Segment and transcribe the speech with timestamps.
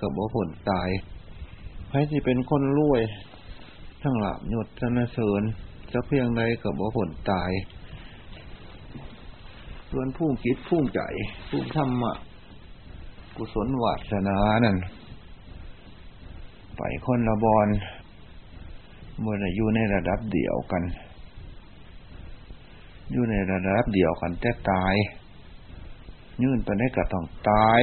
[0.00, 0.88] กับบ่ผลตาย
[1.88, 3.02] ใครที่เป็นคนรวย
[4.02, 5.42] ทั้งหลับหยศชนะเสริญ
[5.92, 7.50] จะเพียงใดกับบ่ผลตาย
[9.90, 11.00] ส่วนผู้คิดผู้ใจ
[11.48, 12.12] ผู้ธรรมะ
[13.36, 14.76] กุศลวาสนานั่น
[16.76, 17.68] ไปคนละบอล
[19.20, 20.82] เมื่ออยู่ในระดับเดียวกัน
[23.12, 24.94] อยู่ในระดับเดียวกันแต่ตาย
[26.42, 27.80] ยื่นไปได้ก็ต้องตาย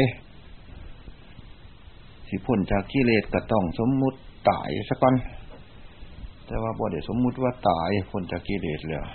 [2.30, 4.18] สิพ้นจากกิเลสก็ต้องสมมุติ
[4.50, 5.16] ตายสักก่อน
[6.46, 9.06] แต่ว่าบ่ได้สมมุติว่าตายพ้นจากกิเลสแล้ว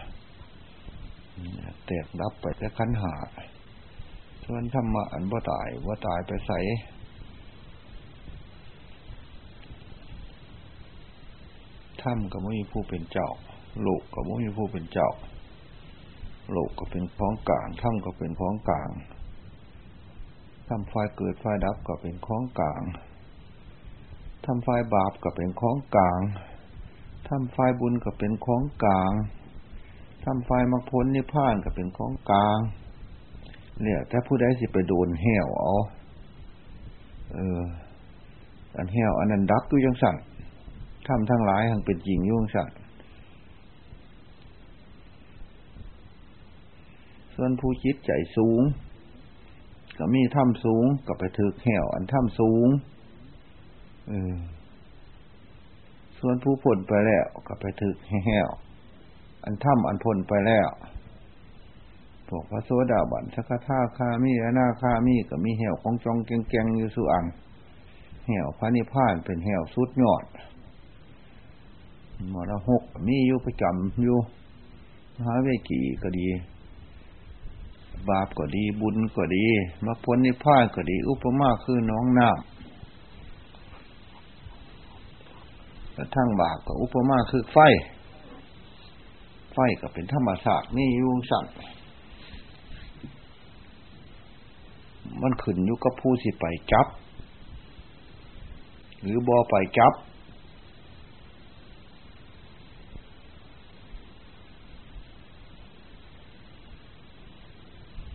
[1.87, 3.15] แตกดับไปแต่ขันหา
[4.45, 6.53] ส่วนธรรมะอันบ่ตายว่าตายไปใส
[12.03, 13.29] ถ้ำก็ไม่มีผู้เป็นเจ้า
[13.83, 15.11] โลกก็ไม่มีผู้เป็นเจ้า
[16.53, 18.91] โลกก็เป็นของกลางถ้ำก็เป็นของกลาง
[20.69, 22.83] ทำไฟเกิดไฟดับก็เป็นของกลาง
[24.47, 26.21] ทำไฟบาปก็เป็นของกลาง
[27.29, 29.13] ทำไฟบุญก็เป็นของกลาง
[30.25, 32.59] ทำไฟมรรคผลนิพพานก็เป็นของกลาง
[33.83, 35.75] เนี่ย ถ้าผู้ใดสิไปโดนแหวเอา
[37.33, 37.61] เออ
[38.77, 40.17] อันแหวอันนั้นดับอยู่ยังสั่ง
[41.09, 42.71] ทำทั้งหลายทั้งเป็นจริงยุ่งสั่ง
[47.35, 48.63] ส่วนผู้จิตใจสูง
[49.99, 52.69] ก็มีถ้ำสูงก็ไปถือแหวอันถ้ำสูง
[54.11, 54.35] ออ
[56.19, 57.95] ส่วนผู้ผลไปแล้วก็ไปถือ
[58.27, 58.49] แหว
[59.45, 60.69] อันถ้ำอันพ้นไปแล้ว
[62.29, 67.27] พวกพระโสดาบันสักท่าคามีและนาคามีก็มีเหี่ยวของจองแกงๆอยู่สุอัน
[68.27, 70.25] เหี่ยวพระนิพพานเป็นเหี่ยวสุดยอด
[72.33, 74.19] มรหกมีอยู่ประจำอยู่
[75.15, 76.29] มหาเวกีก็ดี
[78.09, 79.47] บาปก็ดีบุญก็ดี
[79.85, 82.52] มรรคผลนิพพานก็ดี อุปมาคือน้องน้ำ
[85.97, 87.59] กระทั่งบาปก็อุปมาคือไฟ
[89.53, 91.45] ไฟก็เป็นธรรมศาสตร์นี่ยุ่งสั่ง
[95.23, 96.87] มันขึ้นอยู่กับผู้สิไปจับ
[99.03, 99.93] หรือบอไปจับ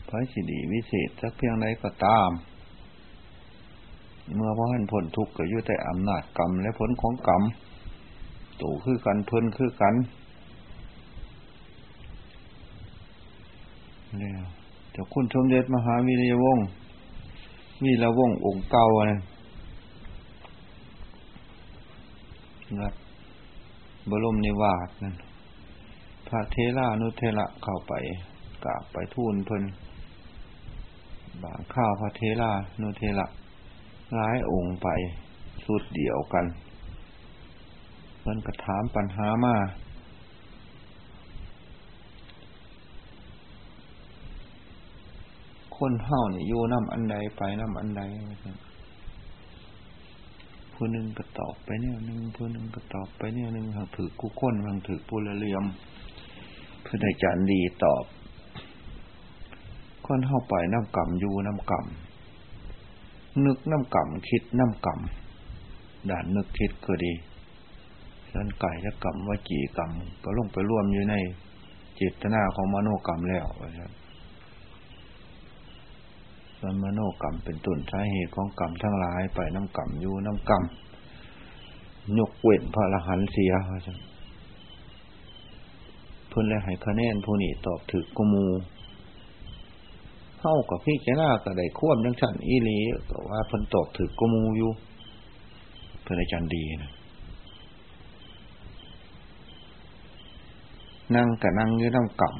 [0.07, 2.29] พระสิดีวิเศษสักเพียงใดก็ตาม
[4.35, 7.43] เมื่อพระหันผลทุกข์ก็อยู่แต่อำนาจกรรมและผลของกรรม
[8.61, 9.95] ตู่คือกันเพิ่นคือกัน
[14.19, 14.43] แล้ว
[14.91, 16.66] เจ้าคุณสมเด็จมหาวิริยวงศ์
[17.83, 19.19] มีละวงองค์เก่าเนะ
[22.79, 22.93] นับ
[24.09, 25.16] บรมนิวาสนั่น
[26.27, 27.93] พระเทรานุเทระเข้าไป
[28.63, 29.63] กราบไปทูลเพิ่น
[31.43, 32.51] บางข้าวพระเทรา
[32.81, 33.25] นุเทระ
[34.16, 34.88] ร้ายองค์ไป
[35.66, 36.45] สุดเดียวกัน
[38.22, 39.56] เพิ่นกระถามปัญหามา
[45.78, 48.01] คนเฮาเนี่ยอยู่น้ำอันใดไปน้ำอันใด
[50.73, 55.63] ผู้หนึ่งก็ตอบไปเนี่ยหนึ่งผู้หนึ่งก็ตอบไปเนี่ยหนึ่งทางถือกู้คนทางถือปุระเลียม
[56.81, 58.03] เพื่อได้จารดีตอบ
[60.06, 62.06] คนเฮาไปน้ำกำอยู่น้ำกำ
[63.45, 67.13] นึกน้ำกำคิดน้ำกำด่านนึกคิดก็ดี
[68.33, 69.91] สันไก่จะกรรมว่าจีกรรม
[70.23, 71.15] ก็ลงไปร่วมอยู่ใน
[71.99, 73.91] จิตนาของมโนกรรมแล้วนะครับ
[76.59, 80.63] ส่วนมโนกรรมเป็นต้นสาเหตุของกรรมทั้งหลายไปน้ำกรรมอยู่น้ำกรรม
[82.17, 83.53] ยกเว้นพระอรหันต์เสีย
[86.27, 88.45] เพื่อนเลยให้คะแนนผู้นี้ตอบถึกกมู
[90.39, 94.71] เข้ากับพี่แกน่าก็ได้ควบยังฉันอีลีก็ว่าเพิ่นตอบถึกกมูอยู่
[96.01, 96.91] เพื่อนอาจารย์ดีนะ
[101.15, 102.35] นั่งกับนั่งอยู่น้ำกรรม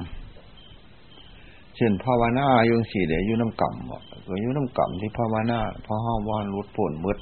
[1.76, 3.98] เช่นภาวนาอยู่สี่เดียอยู่น้ำกำบ่
[4.28, 7.20] ก็อยู่น้ำกำที่ภาวนาพระห้าวานรุดผลมืด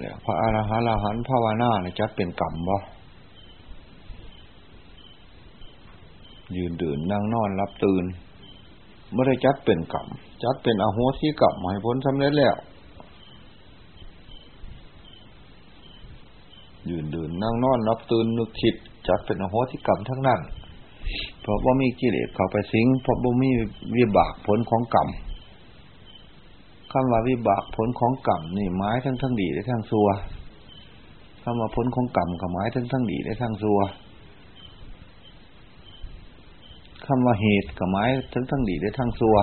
[0.00, 2.76] แล้วพระอรหันต์อรหันต์ภาวนาเนี่ยจัดเป็นกรรมบ่
[6.56, 8.04] ยืนเดื่นนั่งนอนรับตื่น
[9.14, 10.06] ไม่ได้จัดเป็นกรรม
[10.42, 12.56] จัดเป็นอโหสิกรรมให้พ้นสำเร็จแล้ว
[16.90, 18.74] ยืนดื่นนั่งนอนรับตื่นนึกคิด
[19.08, 20.40] จัดเป็นอโหสิกรรมทั้งนั้น
[21.40, 23.50] เพราะว่ามีกิเลสเข้าไปสิงเพราะว่ามี
[23.96, 25.08] วิบากผลของกรรม
[26.92, 30.08] คำว่าวิบากผลของกรรมนี่หมายทั้งทั้งดีและทั้งซัว
[31.42, 33.80] คำว่าผลของกรรมก็หมายทั้งทั้งดีและทั้งซัว
[37.06, 39.36] คำว่าเหตุก็หมายทั้งทั้งดีและทั้งซัว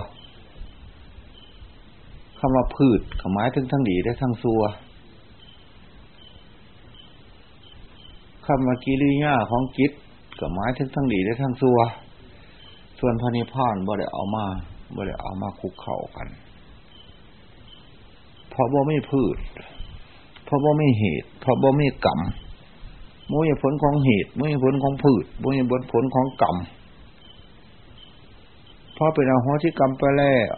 [2.40, 4.62] คำว่าพืชกับไม้ถึงทั้งดีได้ทั้งซัว
[8.46, 9.92] คำว่ากิริยาของจิต
[10.40, 11.80] กับไม้ถึงทั้งดีได้ทั้งซัว
[13.00, 14.46] ส่วนพระนิพพานบ่ได้เอามา
[14.96, 16.28] บ่ได้เอามาคุกเข่ากัน
[18.50, 19.38] เพราะบ่ไม่พืช
[20.46, 22.20] เพราะบ่ไม่เหตุ เพราะบ่ไม่กรรม
[23.32, 25.62] มุ่ยผลของเหตุมุ่ยผลของพืชมุ่ย
[25.92, 26.56] ผลของกรรม
[29.02, 30.54] พราะเป็นอโหสิกรรมไปแล้ว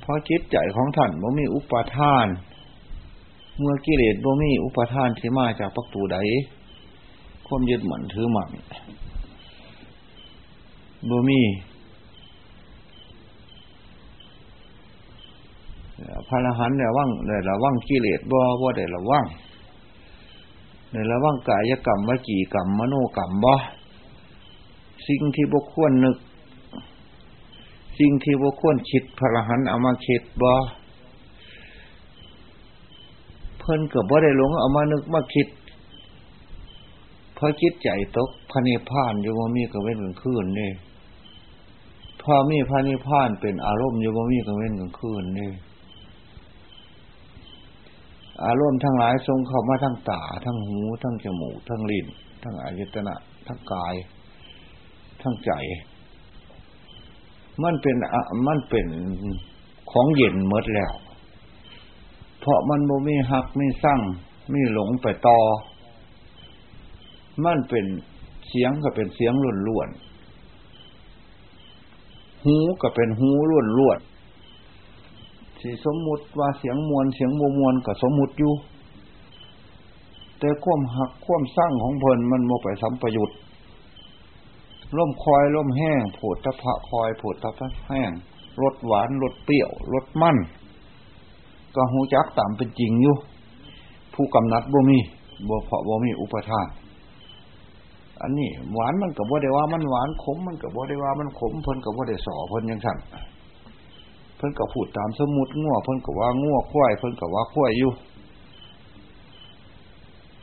[0.00, 2.26] เพราะจิตใจของท่านบ่มีอุปทาน
[3.58, 6.18] เมื่อกิเลสบ่มีอุปทานที่มาจากประตูใด
[7.46, 8.50] ความยึดหมั่นถือหมั่น
[11.10, 11.40] บ่มี
[16.28, 19.26] พระอรหันต์เนี่ยว่างเนี่ยระว่างกิเลสบ่บ่ได้ระว่าง
[20.90, 23.52] เนี่ยระว่างกายกรรมวจีกรรมมโนกรรมบ่
[25.06, 26.16] สิ่งที่บุคคลนึก
[27.98, 30.52] สิ่งที่บุคคลคิดพระหันเอามาคิดบ่
[33.58, 35.48] เพิ่นกับบ่ได้หลงเอามานึกมาคิด
[37.34, 40.70] เพราะคิดใจตกพระนิพพานอยู่ว่มีกับเว้นกลางคืนนี่
[42.22, 45.50] พอมีพระนิพพานเป็นอารมณ์อยู่ว่มีกับเว้นกลางคืนนี่
[48.46, 52.06] อารมณ์ทั้งหลายทรงเข้ามาทั้งตาทั้งหูทั้งจมูกทั้งลิ้น
[52.42, 53.14] ทั้งอายตนะ
[53.46, 53.94] ทั้งกาย
[55.22, 55.52] ทั้งใจ
[57.62, 57.96] มันเป็น
[58.46, 58.86] มันเป็น
[59.90, 60.92] ของเย็นเมดแล้ว
[62.40, 64.00] เพราะมันโมมีหักไม่สร้าง
[64.50, 65.38] ไม่หลงไปต่อ
[67.44, 67.84] มันเป็น
[68.48, 69.88] เสียงก็เป็นเสียงล้วนล้วน
[72.44, 73.98] หูก็เป็นหูล้วนล้วน
[75.60, 78.52] สีสมมุติว่าเสียงมวลเสียงโมมวลก็สมมุติอยู่
[80.38, 83.30] แต่ความหักความสร้างของเพลินมันโมไปสัมปยุต
[84.96, 88.10] ล่มคอยล่มแห้งผดตะพะคอยผดตะพะแห้ง
[88.62, 90.36] รสหวานรสเปรี้ยวรสมัน
[91.74, 93.14] ก็หูจักตามเป็นจริงอยู่
[94.14, 94.98] ผู้กำนัดบ่มี
[95.48, 96.66] บ่เพาะบ่มีอุปทาน
[98.22, 102.98] อันนี้หวานมันกับบ่ได้ว่ามันหวานขมมันกับบ่ได้ว่ามันขมเพิ่นกับบ่ได้สอเพิ่นยังสั่น
[104.36, 107.92] เพิ่นกับพูดตามสมุดง่วเพิ่นกับว่าง่วควายเพิ่นกับว่าควายอยู่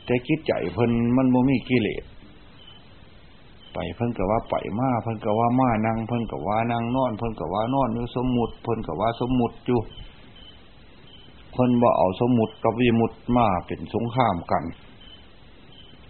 [0.04, 2.04] แต่คิดใจเพิ่นมันบ่มีกิเลส
[3.80, 9.80] ไปเพิ่นก็ว่าไปมาเพิ่นก็ว่ามานั่งเพิ่นก็ว่านั่งนอน เพิ่นก็ว่านอนอยู่สมมุติเพิ่นก็ว่าสมมุติอยู่
[11.52, 14.64] เพิ่นบ่เอาสมมุติกับวิมุติมาเป็นสงครามกัน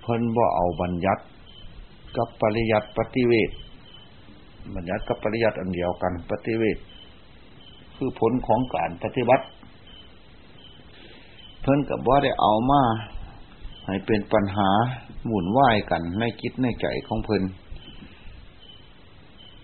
[0.03, 1.23] เพิ่นบ่เอาบัญญัติ
[2.17, 3.51] กับปริยัติปฏิเวท
[4.75, 6.79] บัญญัติกับปริยัติอันเดียวกัน ปฏิเวท
[7.97, 9.45] คือผลของการปฏิบัติ
[11.63, 12.83] เพิ่นกับว่าได้เอามา
[13.89, 14.71] ให้เป็นปัญหา
[15.27, 17.43] หมุนว่ายกันในคิดในใจของเพิ่น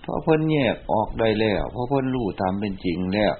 [0.00, 3.34] เพราะเพิ่นแยกออกได้แล้วเพราะเพิ่นรู้ตามเป็นจริงแล้ว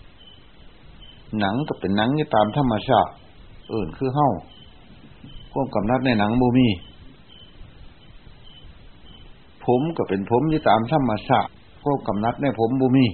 [1.39, 3.13] หนังก็เป็นหนังที่ตามธรรมชาติ
[3.71, 4.31] เอื่นคือเฮ้า
[5.53, 6.69] ควบกำนัดในหนังบูมี
[9.65, 11.51] ผมก็เป็นผมที่ตามธรรมชาติ
[11.85, 13.07] ควบกำนัดในผมบูมี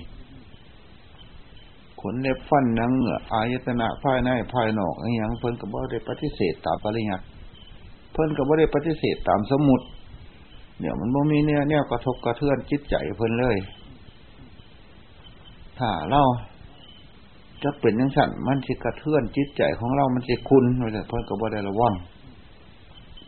[2.01, 7.25] ขนเล็บฟันนังเหงื่ออายตนะภายในภายนอกอย่างเพิ่นก็บ่ได้ปฏิเสธตามปริยัติ
[8.13, 9.81] เพิ่นก็บ่ได้ปฏิเสธตามสมุด
[10.81, 13.57] เนี่ยมันบ่มีเนี่ยเนี่ยกระทบกระเทือนจิตใจเพิ่นเลย
[15.79, 16.23] ถ้าเรา
[17.63, 21.95] จะเป็นยังสั่นมันจะกระเทือนจิตใจของเรา มันจะคุณเพิ่นก็บ่ได้ระวัง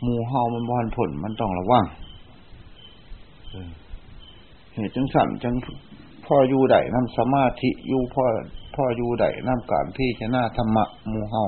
[0.05, 1.85] มูเฮามันบอนผลมันต้องระวัง
[4.73, 5.55] เหตุจังสั่นจัง
[6.25, 8.23] พ่ออยู่ใดน้ำสมาธิอยู่พ่อ
[8.75, 11.43] พ่ออยู่ใดน้ำการพี่ชนะธรรมะมูเฮา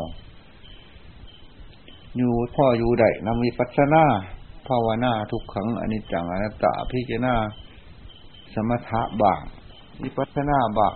[2.18, 4.04] อยู่พ่ออยู่ได้นำมีปัจนา
[4.68, 7.34] ภาวนาทุกขังอนิจจังอนัตตาพิจนา
[8.54, 9.42] สมถะบาง
[10.02, 10.96] มีปัจนาบาง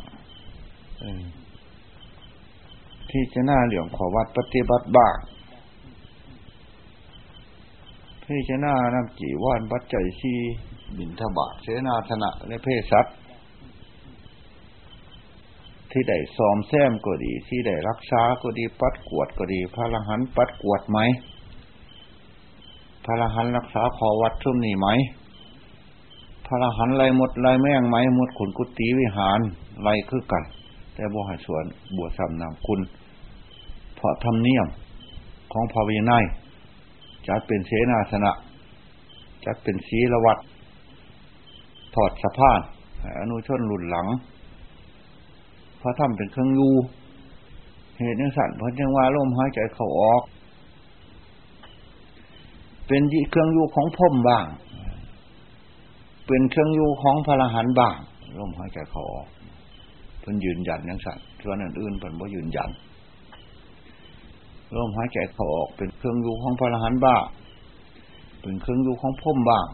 [3.10, 5.18] พิจนาเหลี่ยมขอวัดปฏิบัติบาง
[8.24, 10.34] พิจนานำจีว่านปัจจัยชี
[10.98, 13.16] บินทบาทเสนาธนะและเพศสัตว์
[15.92, 21.00] ที่ได้ซ้อมแซมก็ดี ที่ได้รักษาก็ดี ปัดกวดก็ดี พระรหันปัดกวดไหม
[23.06, 24.88] พระรหันรักษาขอวัดชุ่มนี่ไหม
[26.46, 29.40] พระรหันไรหมดไรแม่งไหมหมดขุนกุฏิวิหาร
[29.84, 30.44] ไรคือกัน
[30.96, 31.66] แต่บวชสวน
[31.98, 32.80] บวชสำนามคุณ
[33.96, 34.68] เพราะทำเนียม
[35.52, 36.24] ของพระวินัย
[37.28, 38.32] จัดเป็นเสนาสนะ
[39.46, 40.38] จัดเป็นศีลวัด
[41.96, 42.62] ถอดสะพาน
[43.20, 44.08] อนุชนหลุนหลัง
[45.82, 46.70] พระธรรมเป็นเครื่องยู
[48.00, 50.22] เหตุนั้นสั่นเพราะจังว่าลมหายใจเข้าออก
[52.88, 54.46] เป็นเครื่องยูของพมบ้าง
[56.28, 57.98] เป็นเครื่องยูของพระหันบ้าง
[58.40, 59.28] ลมหายใจเข้าออก
[60.20, 62.70] เพิ่นยืนยันยังสัตว์ส่วนอื่นๆเพิ่นบ่ยืนยัน
[64.76, 67.24] ลมหายใจเขาออกเป็นเครื่องอยู่ของพระรหันบ้าง
[68.42, 69.66] เป็นเครื่องอยู่ของพมบ้าง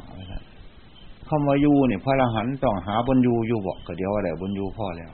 [1.28, 5.12] คำว่าอยู่เนี่ยพระรหันต์ต้องหาบนอยู่อยู่บอกก็เดียวอะไรบนอยู่พ่อแล้ว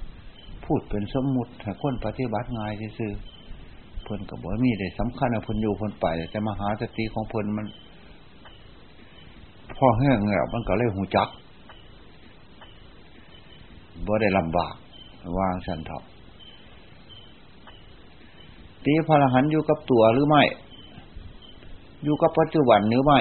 [0.73, 3.13] พูดเป็นสมมุติให้คนปฏิบัติง่ายซื่อ
[4.03, 7.67] เพิ่นกับบ่มีได้สำคัญนะเพิ่นอยู่เพิ่นไปแต่มหาสติของเพิ่นมัน
[9.77, 11.27] พ่อแห้งแล้วมันก็เลยหูจัก
[14.05, 14.73] บ่ได้ลำบาก
[15.37, 16.03] วางสันเถาะ
[18.85, 20.43] ตีพระอรหันอยู่กับตัวหรือไม่
[22.03, 23.19] อยู่กับปัจจุบันหรือไม่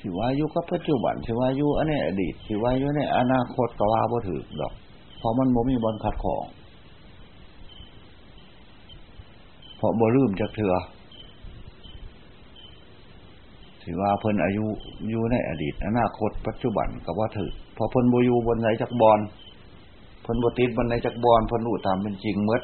[0.00, 4.74] สิว่าอยู่กับปัจจุบันสิว่าอยู่อันนี้อดีตสิว่าอยู่ในอนาคตก็ว่าบ่ถือดอก
[5.18, 6.44] เพราะมันบ่มีบอลขัดของ
[9.76, 10.74] เพราะบ่ลืมจากเถื่อ
[13.82, 14.64] สิว่าเพิ่นอายุ
[15.10, 19.20] อยู่ในอดีต อนาคต ปัจจุบันก็ว่าถือพอเพิ่นบ่อยู่บนไหนจากบอล
[20.22, 22.60] เพิ่นบ่ติดบนไหนจากบอลเพิ่นรู้ตามเป็นจริงเมื่อ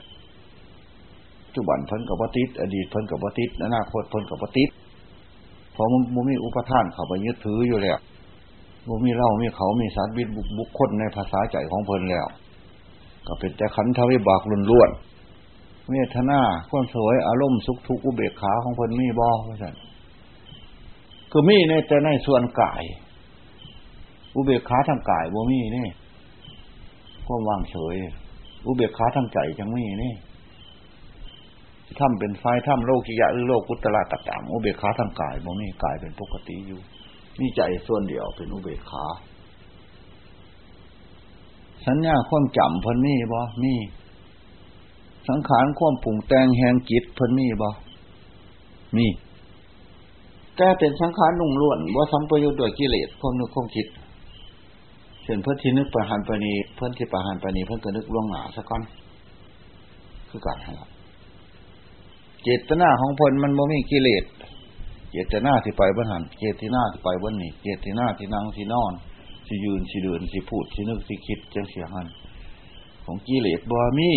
[1.54, 4.70] จุบันเพิ่นกับบ่ติดอดีตเพิ่นกับบ่ติดอนาคตเพิ่นกับบ่ติด
[5.74, 7.98] พอมันมีอุปทานเขาไปยึดถืออยู่แล้ว
[8.88, 12.26] มันมีเล่ามีเขามีสารบิดบุคคลในภาษาใจของเพิ่นแล้ว
[13.26, 16.40] ก็เป็นแต่ขันทวิบากล้วนๆเมตนา
[16.70, 19.74] ความสวยอารมณ์สุขทุกข์อุเบกขาของเพิ่นมีบ่ว่าสั่น
[21.30, 22.82] คือมีในแต่ในส่วนกาย
[24.34, 25.88] อุเบกขาทางกายบ่มีนี่
[27.26, 27.96] ความว่างเฉย
[28.66, 30.14] อุเบกขาทางใจจังมีนี่
[31.98, 36.80] ถ้ำเป็นไฟถ้ำโลกิยะหรือโลกุตละต่างอุเบกขาทางกายบ่มีกายเป็นปกติอยู่
[37.38, 39.04] มีใจส่วนเดียวเป็นอุเบกขา
[41.86, 43.74] สัญญาความจำเพิ่นมีบ่มี
[45.28, 47.68] สังขารความปรุงแต่งแห่งจิตเพิ่นมีบ่
[48.96, 49.06] มี
[50.56, 53.86] แต่เป็นสังขารนุ่งล้วนว่าสัมปยุทธ์ด้วยกิเลสความนึกความคิด
[55.22, 58.82] เช่นเพื่อนที่นึกประหารปณีเพื่อนที่ประหารปณีเพื่อนก็นึกล่วงหนาสักก้อน
[60.28, 60.72] คือการให้
[62.42, 64.24] เจตนาของพลมันบ่มีกิเลส
[65.12, 68.92] เจตนาที่ไปบนหันเจตนาที่ไปบนนี่เจตนาที่นั่งที่นอน
[69.46, 72.06] ที่ยืนที่เดินที่พูดที่นึกที่คิดจังเสียหัน
[73.04, 74.10] ของกิเลสบ่มี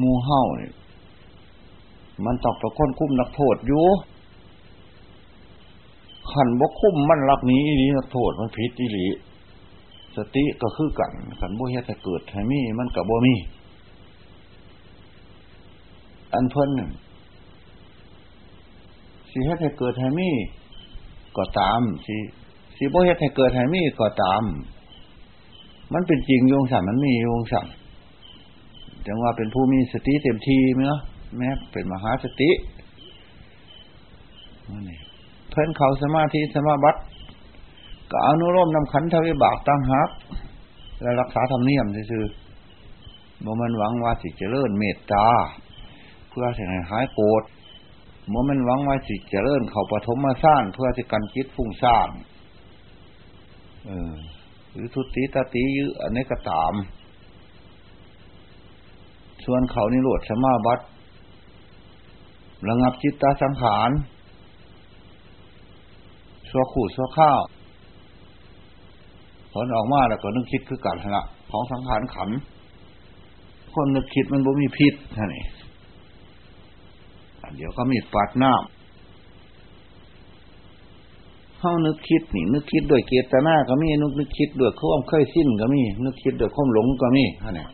[0.00, 0.72] มูเห่าเนี่ย
[2.24, 3.84] มันตองประค้นคุ้มนักโทษอยู่
[6.32, 9.06] ขันบกคุ้มมันรักนี้อีนีนักโทษมันผิดอีหลี
[10.16, 13.34] สติก็คือกันขันบ่เฮ็ดให้เกิดให้มีมันกับบ่มี
[16.34, 16.70] อันเพิ่น
[19.30, 20.30] สิเฮ็ดให้เกิดให้มี
[21.36, 22.16] ก็ตามสิ
[22.76, 24.42] สิบ่เฮ็ดให้เกิดให้มีก็ตาม
[25.92, 27.66] มันเป็นจริงโยงสันมันมีโยงสัน
[29.06, 31.00] จังว่าเป็นผู้มีสติเต็มทีไหมเนาะ
[31.36, 32.50] แม้เป็นมหาสติ
[35.50, 37.00] เพิ่นเขาสมาธิสมาบัติ
[38.10, 40.10] ก็อนุโลมนำขันทวิบากตั้งหัก
[41.02, 42.24] และรักษาธรรมเนียมซื่อ
[43.44, 45.26] บ่มันหวังว่าสิเจริญเมตตา
[46.28, 47.42] เพื่อจะให้หายโกรธ
[48.28, 52.10] เมื่อมันหวังไว้สิจะเริ่มเขาปฐมมาสร้างเพื่อที่กันคิดฟุ้งซ่าน
[53.86, 54.14] เออ
[54.72, 56.74] หรือทุติตาติยื้ออันนี้ก็ตาม
[59.44, 60.84] ส่วนเขานี่โหลดสมาบัติ
[62.68, 63.90] ระงับจิตตาสังขาร
[66.50, 67.40] สัวขู่สัวข้าว
[69.52, 72.30] ผลออกมาแล้วก็นึกคิดคือกันละของสังขารขัน
[73.72, 75.44] คนนึกคิดมันบ่มีพิษท่านี่
[77.56, 78.60] เดี๋ยวก็มีปาดน้ำ
[81.58, 87.68] เฮานึกคิดนี่ นึกคิดด้วยเกตนาก็มีนึกนึกคิดด้วยความเคยสิ้นก็มี นึกคิดด้วยความหลงก็มีฮะเนี่ย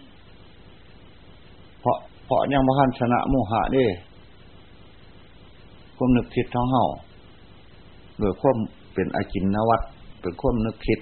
[1.80, 3.84] เพราะเพราะยังพันชนะโมหะด้
[5.96, 6.84] ความนึกคิดท้องเฮา
[8.18, 8.56] โดยความ
[8.94, 9.80] เป็นอากินนวัต
[10.20, 11.00] เป็นความนึกคิด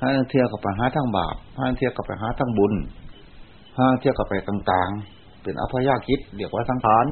[0.00, 2.74] ห้าเที่ยวกับไปหาทั้งบาปห้าเที่ยวกับไปหาทั้งบุญ
[3.78, 7.04] ห้าเที่ยวกับไปต่าง ๆ เป็นอภยาคิดเรียกว่าสังขาร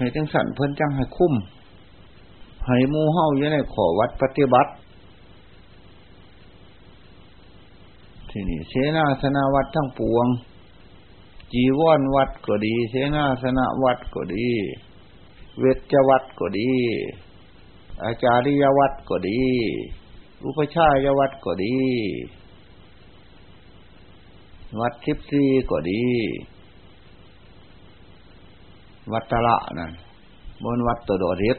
[0.00, 1.34] ให้จังสันเพิ่นจังให้คุ้ม
[2.66, 4.70] ให้มูเฮาอยู่ในขอวัดปฏิบัติ
[8.30, 10.26] ที่นี่เสนาสนาวัดทั้งปวง
[11.52, 14.48] จีวรวัดก็ดี เสนาสนาวัดก็ดี
[15.58, 16.72] เวชวัดก็ดี
[18.02, 19.42] อาจาริยวัดก็ดี
[20.44, 21.76] อุปชายวัดก็ดี
[24.80, 26.04] วัดทิพซีก็ดี
[29.12, 29.92] วัดตะละนั่น
[30.64, 31.58] บนวัดตัวโดดเด็ด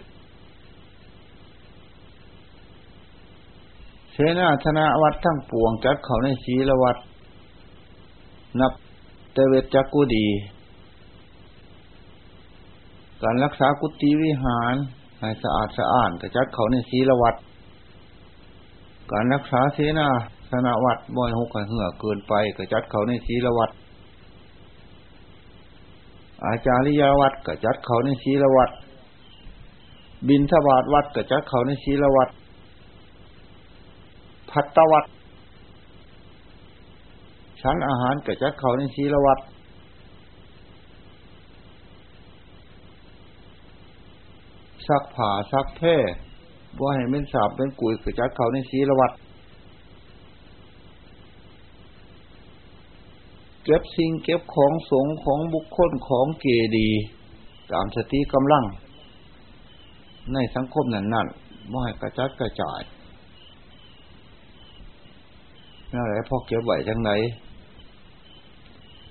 [4.12, 6.98] เสนาธนาวัดทั้งปวงจัดเขาในศีลวัด
[8.60, 8.74] นับ
[9.34, 10.28] เตเวจักกุดี
[13.24, 14.76] การรักษากุฏิวิหาร
[15.20, 17.36] ให้สะอาดสะอ้านกระจัดเขาในศีลวัด
[19.12, 20.08] การรักษาเสนา
[20.52, 23.72] สนาวัดบ่อยหกกันเหื่อเกินไปกระจัดเขาในศีลวัด
[26.46, 28.72] อาจาริยวัดกระจัดเขาในศีลวัด
[30.28, 32.30] บินทบาทวัดกระจัดเขาในศีลวัด
[34.50, 35.06] พัตตวัด
[37.62, 39.40] ชั้นอาหารกระจัดเขาในศีลวัด
[44.88, 45.96] ซักผ่าซักแพ่
[46.80, 49.12] ว่าให้เป็นสาบเป็นกุยกระจัดเขาในศีลวัด
[53.64, 56.46] เก็บสิ่งเก็บของสงของบุคคลของเก
[56.78, 56.90] ดี
[57.72, 58.66] ตามสติกำลัง
[60.34, 61.28] ในสังคมนั้นนั่น
[61.72, 62.82] ว่ให้กระจัดกระจาย
[65.94, 67.12] นั่นแหละพอเก็บไหวจังไหน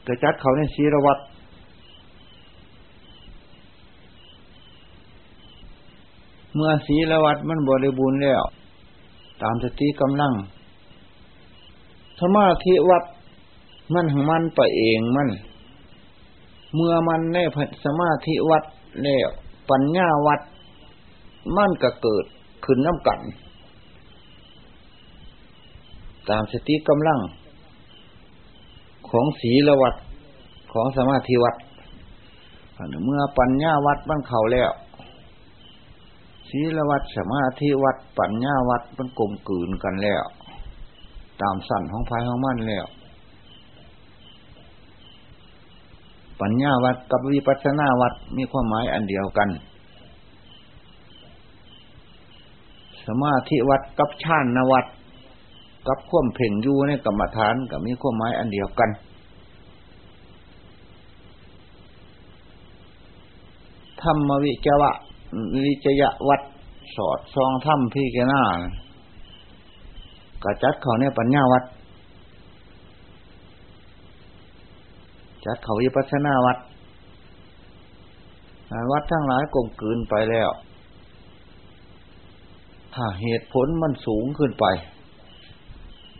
[0.06, 1.18] กระจัดเขาในศีลวัด
[6.54, 8.42] เมื่อศีลวัดมันบริบูรณ์แล้ว
[9.42, 10.32] ตามสติกำลัง
[12.18, 13.04] ธรรมะทิวัด
[13.94, 15.28] มันของมันไปเองมัน
[16.74, 17.38] เมื่อมันใน
[17.84, 18.64] สมาธิวัด
[19.02, 19.28] แล้ว
[19.70, 20.40] ปัญญาวัด
[21.56, 22.24] มันก็เกิด
[22.64, 23.20] ขึ้นน้ำกัน
[26.30, 27.20] ตามสติกำลัง
[29.08, 29.94] ของศีลวัด
[30.72, 31.56] ของสมาธิวัด
[33.04, 34.70] เมื่อปัญญาวัดมันเข่าแล้ว
[36.48, 40.22] ศีลวัดสมาธิวัดปัญญาวัดมันกลมกลืนกันแล้ว
[41.42, 42.86] ตามสั่นของภายของมันแล้ว
[46.40, 49.48] ปัญญาวัดกับวิปัสสนาวัดมีความหมายอันเดียวกัน
[53.06, 54.86] สมาธิวัดกับชาณวัด
[55.88, 58.90] กับข่วมเพ่งยูในกรรมฐานกับมีความหมายอันเดียวกัน
[64.02, 64.90] ธรรมวิจวะ
[65.64, 66.42] วิจยวัด
[66.96, 68.42] สอดซองถ้ำพี่แกหน้า
[70.44, 71.64] กระจัดเขาเนี่ยปัญญาวัด
[75.44, 76.58] จัดเขาวิปัสนาวัด
[78.92, 80.50] วัดทั้งหลายกลมกลืนไปแล้ว
[82.94, 84.66] ถ้าเหตุผลมันสูงขึ้นไป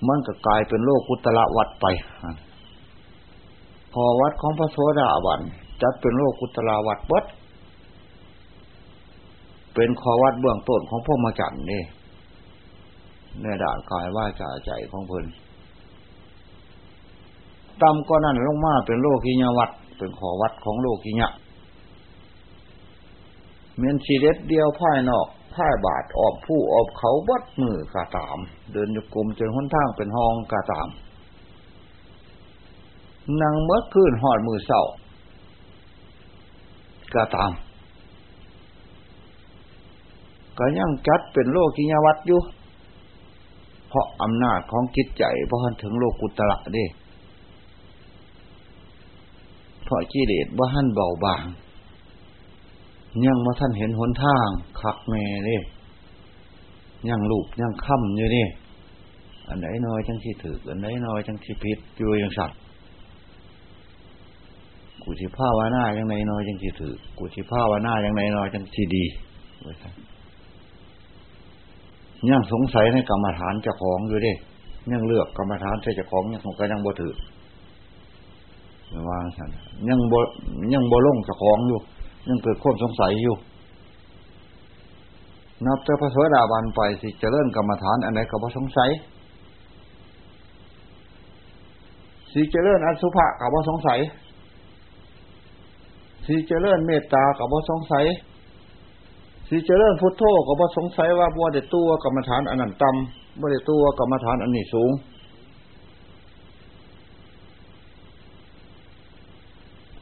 [0.09, 1.87] มันก็กลายเป็นโลกุตละวัดไป
[3.93, 5.41] พอวัดของพระโสดาบัน
[5.83, 7.25] จัดเป็นโลกุตละวัดเบิด
[9.75, 11.83] เป็นขอวัดเบื้องต้นของพ่อมาจันนี่
[13.43, 15.27] ในด่านกายว่าจ่าใจของเพิ่น
[17.83, 21.29] ต่ำก็นั่นลงมาเป็นโลกิยวัดเป็นขอวัดของโลกิยะ
[23.77, 28.39] เมียนชีเด็ดเดียวพ่ายนอกพ่ายบาดออบผู้ออบเขาวัดมือกาตาม
[28.73, 30.89] เดินอยู่กลมจนห้นทางเป็นห้องกาตาม
[33.41, 34.83] นางเมื่อคืนหอดมือเศร้า
[37.15, 37.53] กาตาม
[40.59, 42.41] ก็ยังจัดเป็นโลกิยวัดอยู่
[43.89, 46.85] เพราะอำนาจของจิตใจเพราะถึงโลกุตระเด้
[49.91, 51.45] ราะกิเลสว่าท่านเบาบาง
[53.27, 54.49] ยังมาท่านเห็นหนทาง
[54.81, 55.63] คักแม่เลย
[57.09, 58.47] ยังลูกยังค่ำอยู่นี่
[59.49, 62.59] อันไหนน้อยจังที่ถืออันไหนน้อยจังที่ผิดอยู่ยังสัตว์
[65.03, 69.05] กูที่ผ้าวานายังไหนน้อยจังที่ถือกูที่ผ้าวานายังไหนน้อยจังที่ดี
[72.31, 74.33] ยังสงสัยในกรรมฐานเจ้าของอยู่ดิ
[74.93, 77.15] ยังเลือกกรรมฐานใช้เจ้าของยังก็ยังบ่ถือ
[79.09, 79.51] วางสัน
[79.89, 80.19] ยังบ่
[80.75, 81.79] ยังบ่ลงสะของอยู่
[82.29, 83.35] ยังเกิดความสงสัยอยู่
[85.67, 88.91] นับแต่พระสวสดาบันไปสิจะเริ่มกรรมฐานอันไหนก็บ่สงสัย
[92.33, 93.99] สิเจริญอสุภะกับว่าสงสัย
[96.27, 98.05] สิเจริญเมตตากับว่าสงสัย
[99.49, 104.91] สิเจริญพุทโธกับว่าสงสัยว่าบัวเด็ดตัวกรรมฐานอันนั้นต่ำบัวเด็ดตัวกรรมฐานอันนี้สูง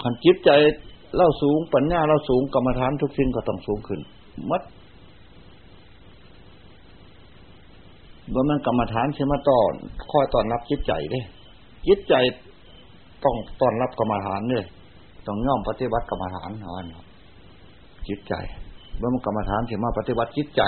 [0.02, 0.50] ขันจิตใจ
[1.16, 4.00] เล่าสูงปัญญาเราสูงกรรมฐานทุกสิ่งก็ต้องสูงขึ้น
[4.50, 4.62] มัด
[8.34, 9.72] ว่ามันกรรมฐานใช่ไหมตอน
[10.10, 11.20] คอยตอนรับจิตใจเด้
[11.86, 12.14] จิตใจ
[13.24, 14.64] ต้องตอนรับกรรมฐานเนี่ย
[15.26, 16.84] ต้องย่อมปฏิบัติกรรมฐานนอน
[18.08, 18.34] จิตใจ
[19.00, 20.62] ว่ามันกรรมฐานใช่มาปฏิบัติจิตใจ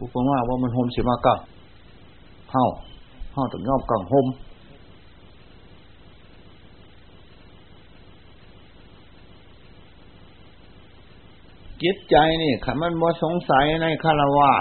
[0.00, 1.38] อุปมาว่ามันโฮมใช่มากัง
[2.52, 2.66] เฮ้า
[3.32, 4.26] เฮ้าต้องย่อมกังโฮม
[11.84, 14.52] จิตใจนี่ขมันบ่สงสัยในคารวะ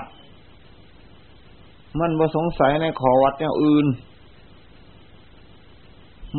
[2.00, 3.86] มันบ่สงสัยในขอวัดอย่างอื่น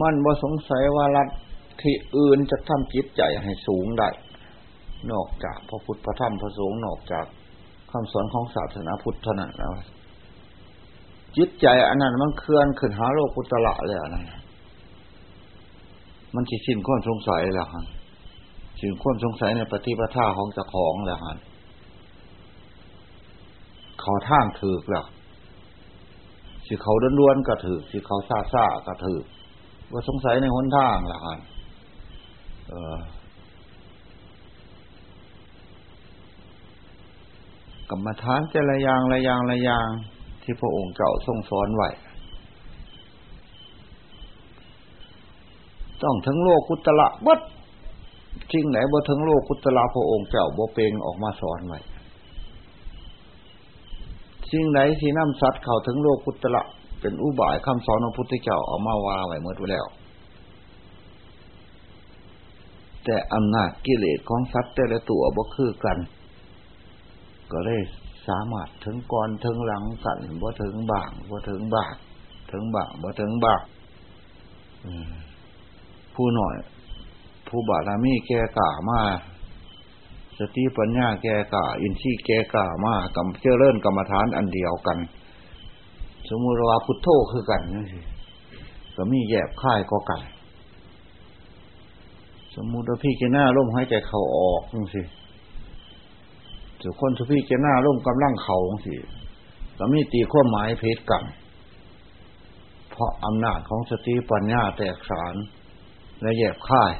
[0.00, 1.28] มันบ่สงสัยว่ารัฐ
[1.82, 4.08] ที่อื่นจะทำจิตใจให้สูงได้
[5.10, 7.26] นอกจากพระพุทธพระธรรมพระสงฆ์นอกจาก
[7.90, 9.72] คำสอนของศาสนาพุทธเท่านั้นแล้ว
[11.36, 14.10] จิตใจอันนั้นมันเคลื่อนขึ้นหาโลกุตละเลยอะ
[16.34, 17.68] มันจะสิ้นข้อสงสัยแล้ว
[18.82, 21.36] ฮะสิ้นข้อสงสัยในปฏิปทาของเจ้าของแล้วฮะ
[24.00, 25.06] เขาท่างถือแล้ว
[26.66, 29.18] สิเขาด้วนๆก็ถือสิเขาซาซาก็ถือ
[29.92, 31.34] ว่าสงสัยในหนทางละฮะ
[32.68, 32.98] เออ
[37.90, 39.88] กรรมฐานแต่ละยางละยางละยาง
[40.42, 41.88] ที่พระองค์เจ้าทรงสอนไว้
[46.02, 47.40] ต้องทั้งโลกกุตละบัด
[48.52, 51.80] จริงไหนบ่ทั้งโลกกุตละพระองค์เจ้าบ่เปงออกมาสอนไว้
[54.50, 56.62] สิ่งไหนที่น้ำสัตว์เข้าถึงโลกกุตละ
[57.00, 59.86] เป็นอุบายคำสอนของพุทธเจ้าเอามาว่าไว้เมื่อแล้ว
[63.04, 65.98] แต่อำนาจกิเลสของสัตว์แต่ละตัวบ่คือกัน
[67.52, 67.82] ก็เลย
[68.28, 71.94] สามารถถึงก่อนถึงหลังกันบ่ถึงบางบ่ถึงบาก
[72.52, 73.62] ถึงบางบ่ถึงบาก
[76.14, 76.54] ผู้หน่อย
[77.52, 79.00] ผู้บารามีแก่กามา
[80.38, 84.98] สติปัญญาแก่กาอินทรีย์แก่กามากำเจริญกรรมฐานอันเดียวกัน
[86.28, 88.00] สมมุติว่าพุทโธคือกันนี่สิ
[88.96, 90.22] ก็มีแยบค่ายก็กัน
[92.56, 95.02] สมมุติว่าพี่แกหน้าร่มหายใจเขาออกนี่สิ
[96.82, 98.94] สุคนทุพี่แกหน้าร่มกำลังเข่าสิ
[99.78, 101.24] ก็มีตีข้อหมายเพชรกัน
[102.90, 105.34] เพราะอำนาจของสติปัญญาแตกสาร
[106.22, 106.92] และแยบค่าย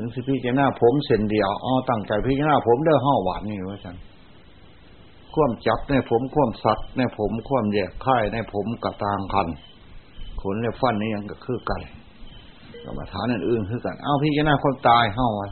[0.00, 3.96] ถึงสิพี่จะหน้าผมเส้นเดียวอ๋อตั้งใจพี่จะหน้าผมเด้อห้าหวานนี่ว่าฉัน
[5.34, 9.48] คว่ำจับในผมคว่ำสัตว์ในผมคว่ำแยกค่ในผมกระตางคัน
[10.42, 11.82] ขนและฟันนี่ยังก็คือกัน
[12.84, 15.46] กรรมฐานอื่นๆคือกัน เอาพี่จะหน้าคนตายห้าว่า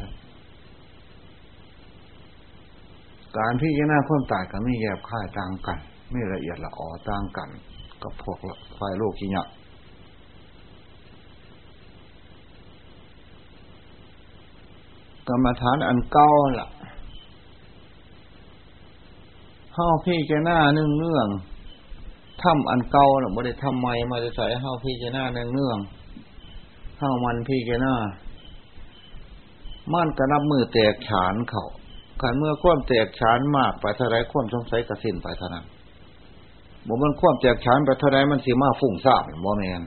[3.36, 5.78] การพี่จะหน้าคนตายก็ไม่แยบค่ต่างกัน
[6.10, 7.48] ไม่ละเอียดละอ๋อต่างกัน
[8.02, 8.38] กับพวก
[8.76, 9.46] ไฟโลกิยะ
[15.28, 16.68] กรรมฐานอันเก้าล่ะ
[19.74, 21.28] เฮาพี่แกหน้าเนื่องเนื่อง
[22.42, 25.78] ทำอันเก่าหรือไม่ได้ทำไม่มาจะใส่เฮาพี่แกหน้าเนื่องเนื่อง
[26.98, 27.94] เฮามันพี่แกหน้า
[29.92, 31.66] มันกระนับมือแตกฉานเขา
[32.20, 35.64] ขันเมื่อควมแตกฉานมากไปเท่าไรควมสงสัยกระสินไปเท่านั้น
[36.86, 39.82] บอกมันควมแตกฉานไปเท่าไรมันสีมาฝุ่งซ่านบ่แมน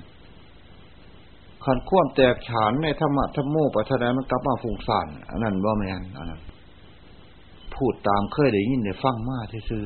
[1.66, 6.42] ขันคว่ำแตกฉานในธรรมะธรรมโมปัทนมันกลับมาฟุ้งซ่านอันนั้นบ่แมนอันนั้น
[7.76, 9.84] พูดตามเคยได้ยินได้ฟังมาที่ซื้อ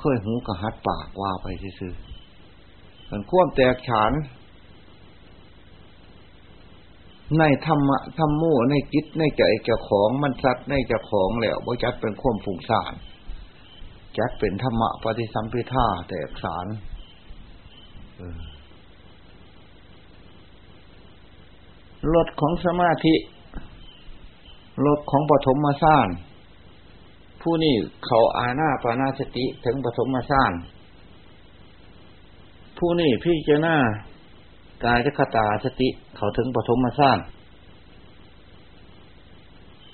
[0.00, 1.92] เคยหูกระหัดปากว่าไปที่ซื้อ
[3.08, 4.12] ขันคว่ำแตกฉาน
[7.38, 12.94] ในธรรมะธรรมโมในจิตในใจเจ้าของมันชัดในเจ้าของแล้วบ่จัดเป็นความฟุ้งซ่าน
[14.18, 16.66] จัดเป็นธรรมะปฏิสัมพิธาแตกสาร
[18.18, 18.38] เออ
[22.14, 23.14] ลดของสมาธิ
[24.86, 26.06] ลดของปฐมมาสร้าง
[27.42, 27.74] ผู้นี้
[28.06, 30.50] เขาอาณาปานาสติถึงปฐมมาสร้าง
[32.78, 33.76] ผู้นี้พี่เจ้าหน้า
[34.84, 37.18] กายคตาสติเขาถึงปฐมมาสร้าง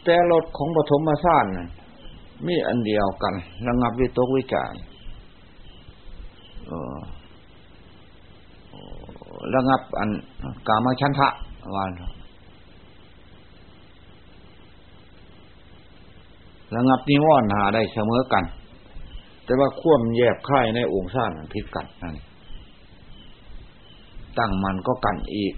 [0.05, 1.44] แต่ลดของปฐมมาสร้าง
[2.46, 3.35] มีอันเดียวกัน
[3.66, 4.73] ระงับวิตกวิจาร
[9.55, 10.11] ระงับอัน
[10.68, 11.29] กามชันทะ
[11.75, 11.90] วาน
[16.75, 18.44] ระงับนิวรณ์หาได้เสมอกัน
[19.44, 22.16] แต่ว่าควมแยบค่ายในองค์ซ่านพิษกันนั่น
[24.38, 25.55] ตั้งมันก็กันอีก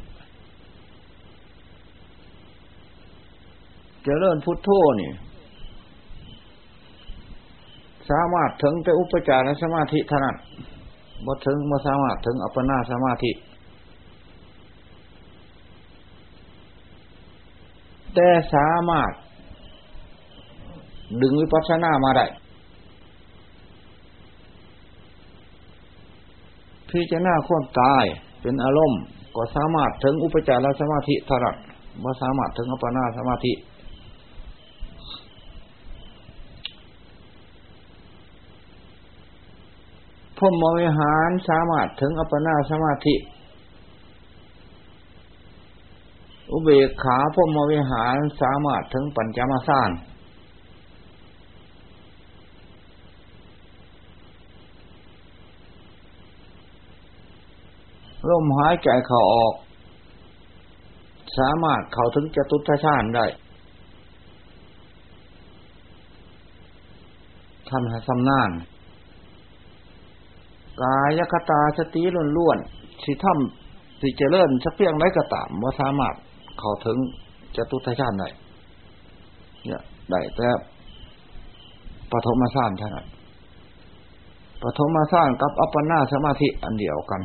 [4.07, 4.69] จะเริ่มพุทโธ
[5.01, 5.11] นี่
[8.11, 10.37] สามารถถึงแต่อุปจารสมาธิเท่านั้น
[11.27, 13.31] บ่ถึงบ่สามารถถึงอัปปนาสมาธิ
[18.15, 19.13] แต่สามารถ
[21.23, 22.27] ดึงวิปัสสนามาได้
[26.91, 28.05] พิจารณาความตาย
[28.43, 29.01] เป็นอารมณ์
[29.37, 31.57] ก็สามารถถึงอุปจารสมาธิถรัด
[32.05, 33.53] ว่าสามารถถึงอัปปนาสมาธิ
[40.39, 43.15] พมวิหารสามารถถึงอัปปนาสมาธิ
[46.53, 49.91] อุเบกขาพุรมวิหารสามารถถึงปัญจมาสาน
[58.29, 59.55] ร่มหายใจเข้าออก
[61.39, 63.27] สามารถเข้าถึงจตุทชาติได้
[67.69, 68.51] ท่านสำนาน
[70.83, 72.03] กายคตาสติ
[72.37, 76.17] ล้วนๆสิทำสิเจริญสักเพียงไรก็ตามว่าสามารถ
[76.59, 76.97] เข้าถึง
[77.57, 78.29] จตุทชานได้
[79.65, 80.49] เนี่ยได้แต่
[82.11, 83.07] ปฐมฌานเท่านั้น
[84.63, 87.23] ปฐมฌานกับอัปปนาสมาธิอันเดียวกัน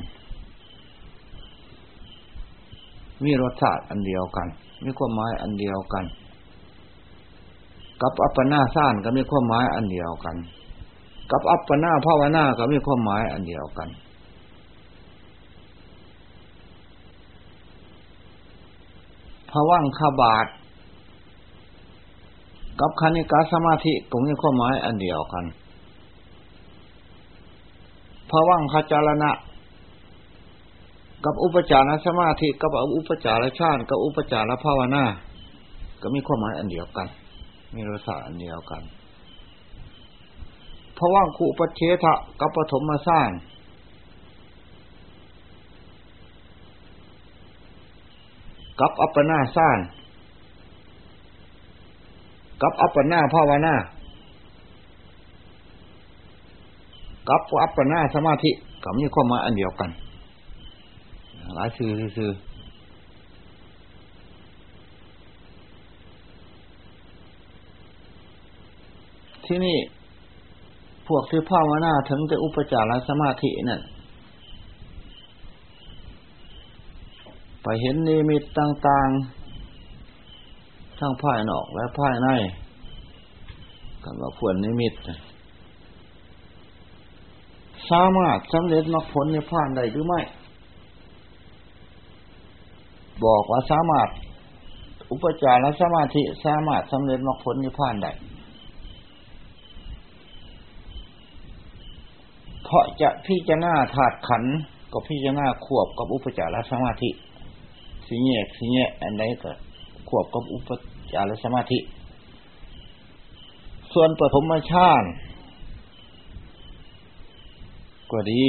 [3.23, 4.47] มีรสชาติอันเดียวกัน
[4.83, 6.05] มีความหมายอันเดียวกัน
[8.01, 10.35] กับอัปปนาฌานก็มีความหมายอันเดียวกัน
[11.31, 13.89] กับอัปปนาภาวนาก็มีความหมายอันเดียวกัน
[19.69, 20.47] วังคบาท
[22.79, 25.45] กับคณิกาสมาธิก็มีความหมายอันเดียวกัน
[28.29, 29.31] ภวังขจารณะ
[31.25, 35.05] กับอุปจารสมาธิกับอุปจารชาติกับอุปจารภาวนา
[36.01, 37.07] ก็มีความหมายอันเดียวกัน
[37.75, 38.81] มีรสอันเดียวกัน
[40.97, 43.29] ภวังคูปเชทะกับปฐมมาสร้าง
[48.79, 49.77] กับอัปปนาสร้าง
[52.61, 53.75] กับอัปปนาภาวนา
[57.29, 58.51] กับอัปปนาสมาธิ
[58.83, 59.89] กับมีความมาอันเดียวกัน
[61.55, 62.31] หลายชื่อชื่อ
[69.45, 69.77] ที่นี่
[71.07, 73.81] พวกที่ภาวนาถึงจะอุปจารสมาธินั่น
[77.69, 82.27] ไปเห็นนิมิตต่างๆ ทั้งภายนอกและภายใน
[84.03, 84.93] กันว่าผลนิมิต
[87.89, 90.21] สามารถสำเร็จมรรคผลในผ่านได้หรือไม่
[93.25, 94.09] บอกว่าสามารถ
[95.11, 98.11] อุปจารสมาธิสามารถสำเร็จมรรคผลในผ่านได้
[102.63, 104.43] เพราะจะพิจารณาถาดขัน
[104.91, 107.11] ก็พิจารณาขวบกับอุปจารสมาธิ
[108.07, 109.51] สิเงยสิเงยอันใดก็
[110.07, 110.69] ขวบกับอุป
[111.13, 111.79] จารสมาธิ
[113.93, 115.03] ส่วนปฐมฌาน
[118.11, 118.45] ก็ดี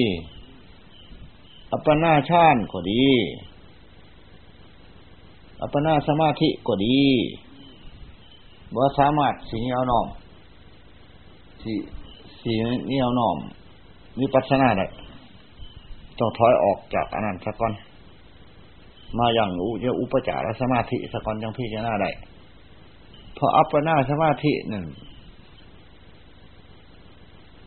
[1.72, 3.04] อัปปนาฌานก็ดี
[5.62, 7.00] อัปปนาสมาธิก็ดี
[8.74, 10.06] บ่สามารถสีเนียวน้อม
[11.62, 11.72] สี
[12.40, 12.52] สี
[12.88, 13.36] เนียวน้อม
[14.18, 14.86] มีปัสนาได้
[16.18, 17.72] ต้องถอยออกจากอนันต์สักก่อน
[19.18, 22.10] มาอย่างอุเยอุปจารสมาธิสกอนยังพิจารณาได้
[23.36, 24.86] พออัปปนาสมาธิหนึ่ง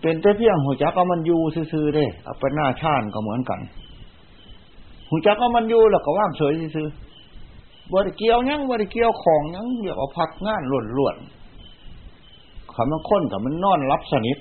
[0.01, 3.59] เป็นแต่เพียงหูจักก็มันอยู่ซื่อๆเด้อัปปนาชาติก็เหมือนกัน
[5.09, 6.87] หูจักก็มันอยู่แล้วก็ว่างเฉยซื่อ
[7.93, 10.61] บริเกี่ยวยังบริเกี่ยวของยังเรียกว่าพักงาน
[10.97, 14.37] ล้วนๆคำมันค้นกับมันนอนรับสนิท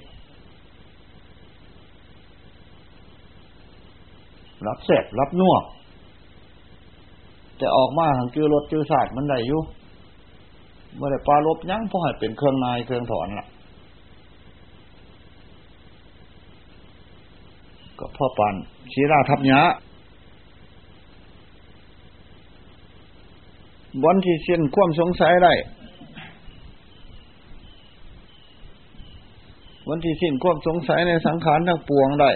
[4.67, 5.63] รับเสพรับนวก
[7.61, 9.61] แต่ออกมาทางจือรถจือศาสตร์มันได้อยู่
[10.97, 13.47] เมื่อได้ปลาลบยั้งพอให้เป็นเครื่องนายเครื่องถอนล่ะ
[17.99, 18.55] ก็พ่อปัน
[18.93, 19.61] ชีราทับยะ
[24.05, 25.53] วันที่เส้นความสงสัยได้
[29.89, 32.31] วันที่สิ้นความสงสัยในสังขารทั้งปวงได้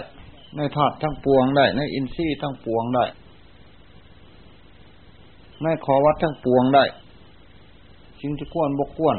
[0.57, 3.05] ในธาตุทั้งปวงได้ ในอินทรีย์ทั้งปวงได้
[5.61, 6.83] ในขอวัดทั้งปวงได้
[8.21, 9.17] สิ่งที่ควรบกควร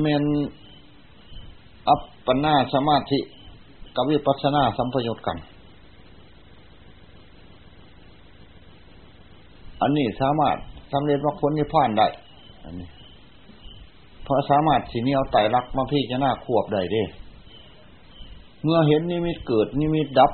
[0.00, 0.24] เมน
[1.88, 3.20] อัปปนาสมาธิ
[3.96, 5.38] กับวิปัสสนาสัมพยุตกัน
[9.80, 10.56] อันนี้สามารถ
[10.92, 12.06] สำเร็จว่าคนนิพพานได้
[12.64, 12.88] อันนี้
[14.24, 17.04] เพราะสามารถสีเนียวไตรักมาพี่จะน่าขวบได้ด้
[18.62, 20.32] เมื่อเห็นนิมิตเกิดนิมิตดับ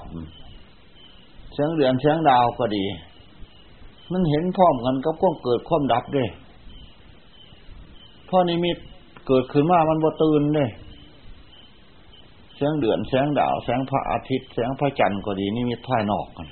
[1.52, 2.84] เสียงเดือนเสียงดาวก็ดี
[4.12, 6.28] มันเห็นพร้อมกันกับความเกิดความดับด้วย
[8.28, 8.76] พอนิมิต
[9.26, 10.70] เกิดขึ้นมามันบ่ตื่นด้วย
[12.56, 16.48] แสงเดือนแสงดาว แสงพระอาทิตย์แสงพระจันทร์ก็ดี นิมิตภายนอกกัน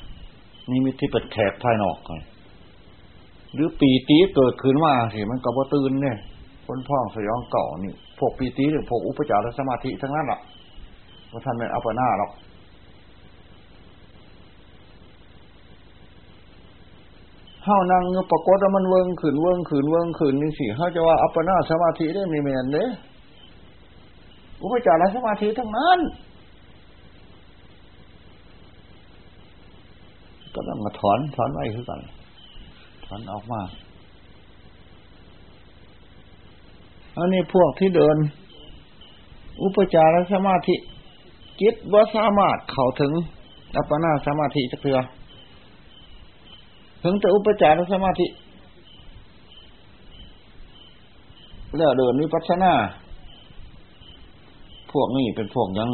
[0.70, 2.18] นิมิตที่เป็นแขกภายนอกกัน
[3.54, 6.16] หรือปีตีเกิดขึ้นมาสิมันก็บ่ตื่นเนี่ย
[6.66, 10.40] คนพ่องสยองเก่านี่พวกปีตีหรือพวกอุปจารสมาธิทั้งนั้นหรอก
[11.30, 12.30] ว่าท่านเป็นอัปปนาหรอก
[17.66, 18.02] เฮานั่ง
[18.32, 22.84] ปรากฏว่ามันเวิงขืนเวิงขืนเวิงขืนนี่สิเขาจะว่าอัปปนาสมาธิได้มีเมนเด้
[24.62, 25.98] อุปจารสมาธิทั้งนั้น
[30.54, 32.00] ก็ต้องมาถอนถอนไว้คือกัน
[33.06, 33.60] ถอนออกมา
[37.16, 38.16] อันนี้พวกที่เดิน
[39.62, 40.76] อุปจารสมาธิ
[41.60, 43.12] จิตว่าสามารถเข้าถึง
[43.76, 44.98] อัปปนาสมาธิจะเถือ
[47.06, 48.26] ถึงแต่อุปจารสมาธิ
[51.76, 52.72] แล้วเดินวิปัสสนา
[54.92, 55.90] พวกนี้เป็นพวกยัง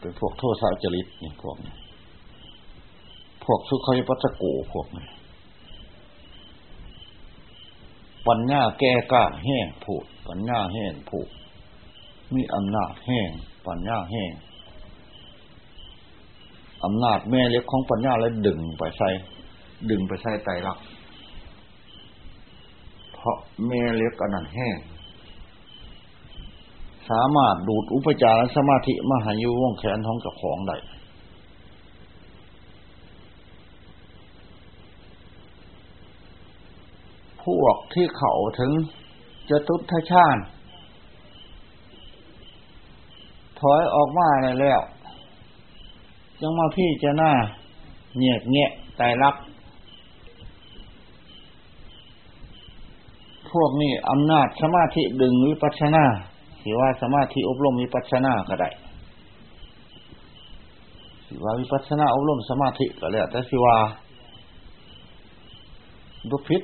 [0.00, 1.74] เป็นพวกโทษาจริตนี่พวกนี้
[3.44, 5.06] พวกสุขยปัสสโกพวกนี้
[8.26, 11.28] ปัญญาแก้ก้าแห้งผูดปัญญาแห้งผูด
[12.34, 13.30] มีอำนาจแห้ง
[13.66, 14.32] ปัญญาแห้ง
[16.84, 19.10] อำนาจแม่เล็กของปัญญาแล้วดึงไปใส่
[19.90, 20.78] ดึงไปใส่ไตรัก
[23.14, 23.36] เพราะ
[23.66, 24.78] แม่เล็กอันนั้นแห้ง
[27.10, 30.76] สามารถดูดอุปจารสมาธิมหายุวงแขนท้องกับของได้
[37.42, 38.72] พวกที่เขาถึง
[39.50, 40.42] จะตุทชาติ
[43.60, 44.80] ถอยออกมาได้แล้ว
[46.40, 47.32] ยังมาพี่จะหน้า
[48.16, 48.68] เงียบเงีย
[49.00, 49.34] ตายรัก
[53.52, 56.04] พวกนี้อำนาจสมาธิดึงวิปัชนา
[56.62, 58.70] สิว่าสมาธิอบรมวิปัชนาก็ได้
[61.26, 63.76] สิว่าวิปัชนาอบรมสมาธิก็แล้วแต่สิว่า
[66.30, 66.62] บุพิษ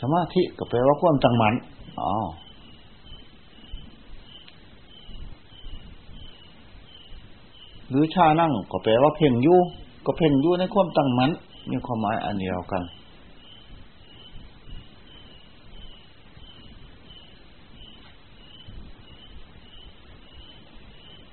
[0.00, 1.54] สมาธิก็แปลว่าความตั้งมั่น
[2.00, 2.12] อ๋อ
[7.88, 9.58] หรือชานั่งก็แปลว่าเพ่งยู่
[10.06, 11.30] ก็เพ่งยู่ในความตั้งมั่น
[11.70, 12.82] มีความหมายอันเดียวกัน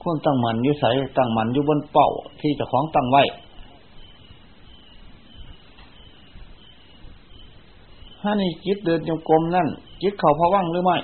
[0.02, 0.86] ความตั้งมันอยู่ใส
[1.18, 2.10] ตั้งมันอยู่บนเป้า
[2.42, 3.24] ที่จะคล้องตั้งไว้
[8.22, 9.68] ถ้านี่จิตเดินจงกรมนั่น
[10.02, 10.98] จิตเข่าพะวังหรือไม่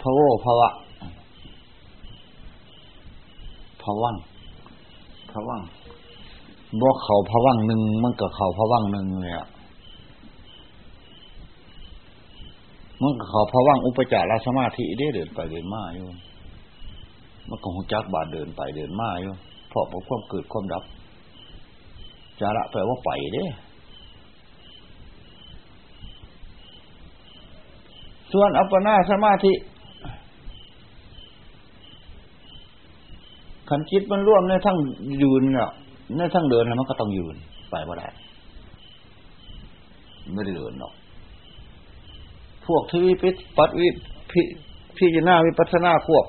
[0.00, 0.70] พะโวพะวะ
[3.82, 4.16] พวัง
[5.32, 5.60] พวัง
[6.80, 9.48] บ่เขาพวังหนึ่งมันก็เขาพวังหนึ่งเลยอะ
[13.02, 16.06] มันก็เขาพวังอุปจารสมาธิได้เดินไปเดินมาอยู่
[17.48, 19.32] มันก็หุจักบาดเดินไปเดินมาอยู่
[19.68, 20.84] เพราะความเกิดความดับ
[22.40, 23.44] จาระแปลว่าไปเด้
[28.32, 29.52] ส่วนอัปปนาสมาธิ
[33.70, 34.78] ขันจิตมันร่วมในทั้ง
[35.22, 35.70] ยืนเนี่ย
[36.16, 37.34] ในทั้งเดินแล้วมันก็ต้องยืน
[37.70, 38.08] ไปว่าได้
[40.34, 40.92] ไม่ได้เดินหรอก
[42.66, 43.88] พวกที่วิปิปัดวิ
[44.30, 44.42] พิ
[44.96, 46.24] พิจนาวิปัสนาพวก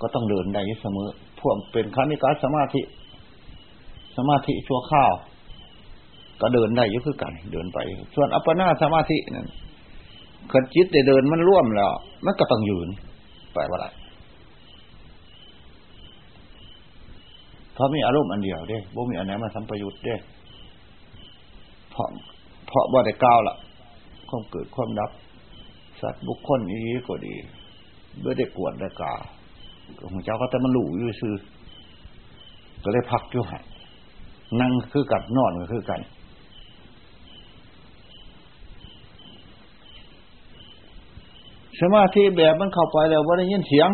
[0.00, 1.08] ก็ต้องเดินได้เสมอ
[1.40, 2.82] พวกเป็นคานิการสมาธิ
[4.16, 5.12] สมาธิชั่วข้าว
[6.40, 7.78] ก็เดินได้ยุคือกัน เดินไป
[8.14, 9.48] ส่วนอัปปนาสมาธินั่น
[10.52, 11.92] ขันจิตได้เดินมันร่วมแล้ว
[12.24, 12.88] มันก็ต้องยืน
[13.54, 13.86] ไปว่าไร
[17.74, 20.16] เพราะมีอารมณ์อันเดียวเด้บ่มีอันไหนมาสัมปยุตเด้
[21.90, 22.06] เพราะ
[22.66, 23.56] เพราะว่าได้ก้าวละ
[24.28, 25.10] ความเกิดความดับ
[26.00, 27.34] สัตว์บุคคลนี้ก็ดี
[28.20, 29.14] เมื่อได้กวดได้กา
[30.10, 31.34] ของเจ้าก็แต่มันหลู่อยู่ซื่อ
[32.82, 33.64] ก็เลยพักอยู่หัน
[34.60, 36.00] นั่งคือกับนอนก็คือกัน
[41.80, 43.88] สมาธิแบบมันเข้าไปแล้วว่าได้ยินเสียง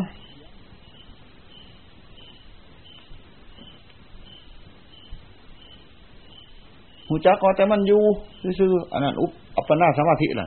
[7.26, 8.02] จักก็แต่มันอยู่
[8.58, 10.46] ซื่ออันนั้นอุปอัปปนาสมาธิแหละ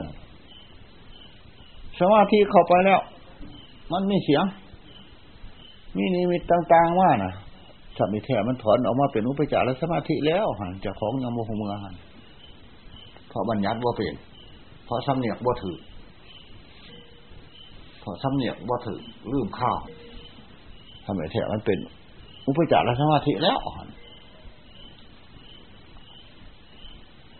[2.00, 3.00] สมาธิเข้าไปแล้ว
[3.92, 4.44] มันมีเสียง
[5.96, 7.32] มีนิมิตต่าง ๆ ว่านะ
[7.96, 11.94] ถ้ามีแท้มันถอนออกมาเป็นอุปจารสมาธิแล้วหันจากของยังโมหเมือหัน
[13.28, 14.14] เพราะบัญญัติว่าเป็น
[14.84, 15.78] เพราะซ้ำเนียกว่าถือ
[18.00, 19.00] เพราะซ้ำเนียกว่าถือ
[19.32, 19.78] ลืมข้าว
[21.04, 21.78] ทำไมแท้มันเป็น
[22.46, 23.88] อุปจารสมาธิแล้วหัน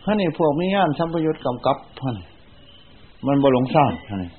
[0.05, 2.17] ถ้านี่พวกมีงานสัมปยุตกำกับพัน
[3.27, 3.91] มันบรลงสร้าง
[4.23, 4.31] นี่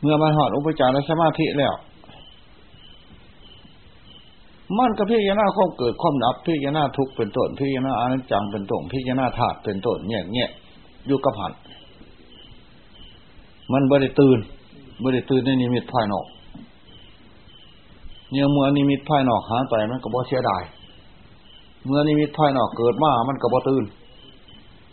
[0.00, 1.74] เมื่อมาหอดอุปจารสมาธิแล้ว
[4.78, 10.48] มันก็พิจารณาความเกิดความดับพิจารณาทุกเป็นต้นพิจารณาอนัจจังเป็นต้นพิจารณาธาตุเป็นต้นเนี่ยเนี่ย
[11.06, 11.52] อยู่กับหัน
[13.72, 14.38] มันบริตื่น
[15.04, 16.26] บริตื่นในนิมิตภายนอก
[18.30, 20.62] เนี่ยเมื่อนิมิตภายนอกหายไปมันก็บ่เสียดาย
[21.86, 23.84] เมื่อนิมิตภายนอกเกิดมา มันก็บ่ตื่น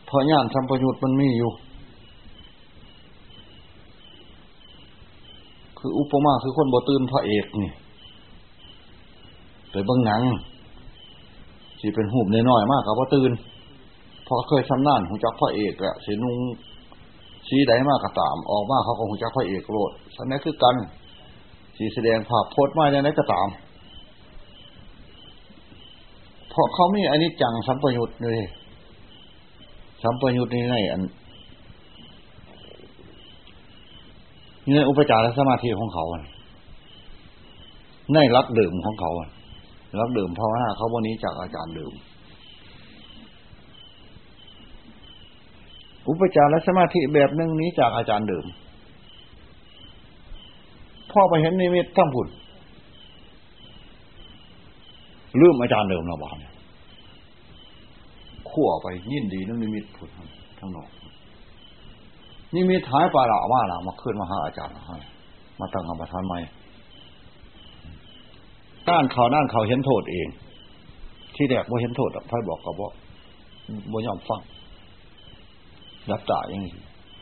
[0.05, 1.51] เพราะญาณสัมปยุตมันมีอยู่
[5.79, 7.71] คืออุปมาคือคนบ่ตื่นพระเอกนี่
[9.71, 10.21] ไปเบิ้งหนัง
[11.79, 13.31] สีเป็นหูบน้อยๆมากกับว่ตื่น
[14.27, 16.35] พอเคยชำนาญหูจักพระเอกอะสีนุ่ง
[17.47, 20.75] สีใดมากกระตาม ออกมาเขาก็หูจักพระเอกโลดสันนี้คือกัน
[21.77, 23.47] สีแสดงภาพโพสต์มาในนั้นก็ตาม
[26.53, 28.39] เพราะเขามีอันนี้จังสัมปยุตเลย
[30.03, 31.01] สัมปยุตนี่ไงอัน
[34.71, 36.05] นี่อุปจารสมาธิของเขา
[38.13, 39.11] ในรักดื่มของเขา
[39.99, 41.93] รักดื่มเพราะว่าเขาวันนี้จากอาจารย์ดื่ม
[46.09, 48.45] อุปจารสมาธิแบบนึงนี้จากอาจารย์ดื่ม
[51.11, 52.27] พ่อไปเห็นนิมิตทั้งผุด
[55.39, 56.53] ลืมอาจารย์เดิมเราบอกเนี่ย
[58.49, 60.09] ขั้วไปยินดีนั่นนิมิตผุด
[60.59, 60.89] ทั้งนอก
[62.53, 64.97] นี่มีท้ายปลาละว่าละมาขึ้นมาหาอาจารย์ให้
[65.59, 66.39] มาตั้งกรรมฐานใหม่
[68.89, 70.27] ด้านเขาด้านเขาเห็นโทษเอง
[71.35, 72.89] ที่แรกว่าเห็นโทษพ่อบอกกับว่า
[73.91, 74.41] บ่ยอมฟัง
[76.11, 76.73] รับตาอย่างนี้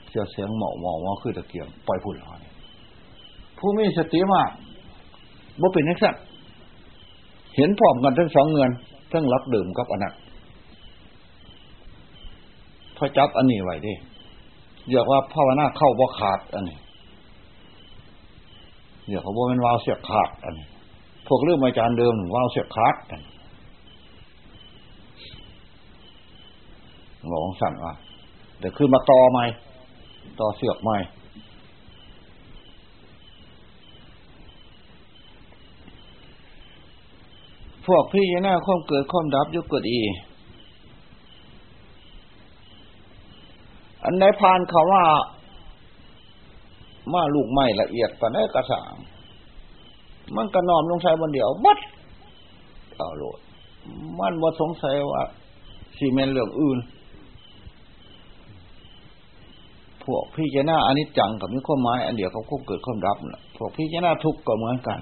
[0.09, 2.43] เสียเสียงหมอหมอว่าคือตะเกียงปล่อยพุ่นเย
[3.57, 4.49] ผู้มีสติมาก
[5.61, 6.23] ว่เป็นนักสัตว์
[7.55, 8.69] เห็นพร้อมกันทั้งสองเงิน
[9.11, 10.13] ทั้งรับดื่มกับอนัต
[12.97, 13.93] พอจับอันนี้ไว้ดิ
[14.89, 16.77] เรียกว่าภาวนาเข้าบ่ขาดอันนี้
[19.07, 20.67] เรียกว่าเป็นวาวเสียขาดอันนี้
[21.27, 23.21] พวกเรื่องอาจารย์เดิมวาวเสียขาดกัน
[27.29, 27.93] หลงสั่นว่า
[28.59, 29.45] เดี๋ยวขึ้นมาต่อใหม่
[30.39, 30.97] ต่อเสือกใหม่
[37.87, 40.01] พวกพี่ยนาความเกิดความดับยุกดอี
[44.03, 45.03] อันไหนพานเขาว่า
[47.13, 48.93] มาลูกใหม่ละเอียดปานได้กระสาง
[50.35, 51.79] มันกระนอมลงใส่บนเดียวบัด
[52.95, 53.39] เอาโลด
[54.19, 55.21] มันว่าสงสัยว่า
[55.97, 56.79] ซีเมนเรื่องอื่น
[60.03, 64.99] พวกพี่เจน่าอันนี้จังกับมีข้อไม้อันเดียวเขาควบเกิดความดับนะพวกพี่เจน่าทุกข์ก็เหมือนกัน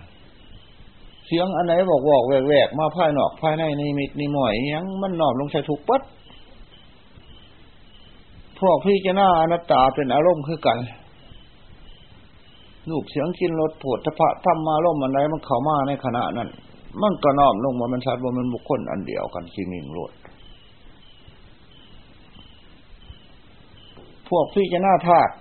[1.30, 6.02] เสียงอันไหนบอกบอกแหวกมาภายนอกภายในนี่มิดนี่หมอยยังมันนอมลงใส่ทุกปัด
[8.60, 10.78] พวกพี่จะหน้าอนัตตาเป็นอารมณ์คือกัน
[12.90, 16.50] ลูกเสียงกินรถปวดทพะทำมาล่มอันไหนมันเข้ามาในขณะนั้น
[17.02, 20.12] มันก็น้อมลงมามันชัดว่ามันบุคคลอันเดียวกันสิ่งหนึ่งโลด
[24.30, 25.34] พวกพี่จะหน้าธาตุ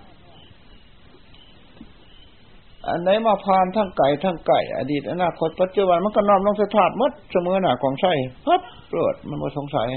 [2.87, 8.13] อันไหนมาพานทั้งไก่ทั้งไก่ อดีตอนาคตปัจจุบันมันก็น้อมลงสถาตุมดเสมอหน่ะของใช่
[8.47, 9.87] ฮับเปิดมันมาสงสัย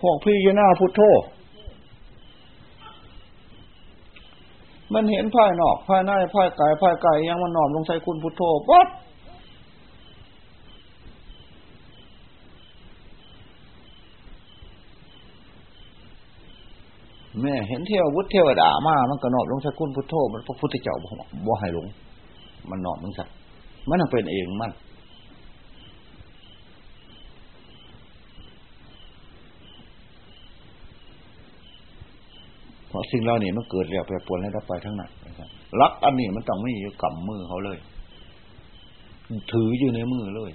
[0.00, 1.00] พวกพี่ยนาพุทโธ
[4.94, 8.88] มันเห็นภายนอกภายในภายกายภายกายยังมันนอมลงใส่คุณพุทโธปั๊บ
[17.42, 20.96] แม่เห็นเทววุฒิเทวดามา มันก็นอบลงใส่คุณพุทโธมันพระพุทธเจ้า
[21.46, 21.86] บ่ให้หลง
[22.70, 23.24] มันนอบลงใส่
[23.88, 24.72] มันเป็นเองมัน
[32.88, 35.10] เพราะสิ่งเหล่านี้มันเกิดแล้วแปรปรวนแล้วไปทั้งนั้น
[35.80, 37.78] รักอันนี้มันต้องไม่อยู่กับมือเขาเลย
[39.52, 40.52] ถืออยู่ในมือเลย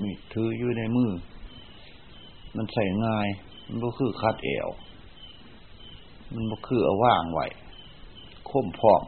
[0.00, 1.10] มีถืออยู่ในมือ
[2.56, 3.28] มันใส่ง่าย
[3.68, 4.68] มันก็คือคัดเอว
[6.34, 7.46] มันก็คือเอาว่างไว้
[8.50, 9.02] ค้มพร้อม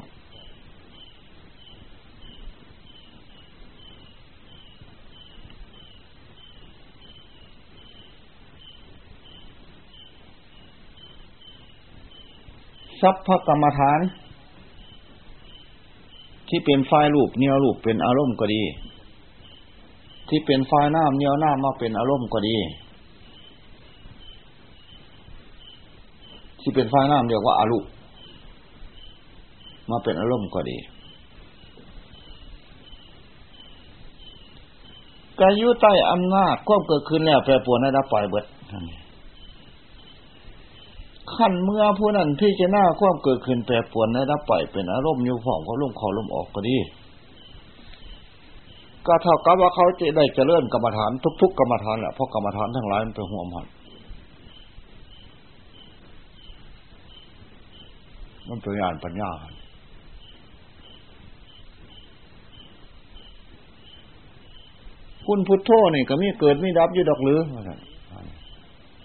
[13.00, 14.00] สัพพกรรมฐาน
[16.48, 18.62] ที่เป็นไฟรูปเนียวรูปเป็นอารมณ์ก็ดี
[20.28, 22.56] ที่เป็นไฟน้ำเนียวน้ำมาเป็นอารมณ์ก็ดี
[26.60, 27.78] ที่เป็นไฟน้ำเรียกว่าอารุ
[29.90, 30.76] มาเป็นอารมณ์ก็ดี
[35.40, 38.44] การยุใต้อำนาจควบเกิดขึ้นแล้วแปรปวนได้รับปล่อยเบิด
[41.34, 46.76] ขั้นเมื่อผู้นั้นพี่จะหน้าความเกิดขึ้นแปรปวนได้รับปล่อยเป็นอารมณ์อยู่ฝ่องเขาลมขอลมออกก็ดี
[49.06, 53.66] ก็เท่ากับว่าเขาจะได้เจริญกรรมฐานทุก ๆ กรรมฐานแหละเพราะกรรมฐานทั้งหลายมันเป็นห่วงมัน
[58.50, 59.30] มันเป็นญาณปัญญา
[65.26, 67.40] คุณพุทโธนี่ก็มีเกิดมีดับอยู่ดอกหรือ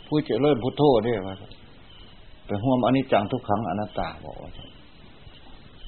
[0.07, 1.35] ผู้เจริญพุทโธเนี่ยว่า
[2.45, 4.49] ไปห่วมอนิจจังทุกครั้งอนัตตาบอกว่า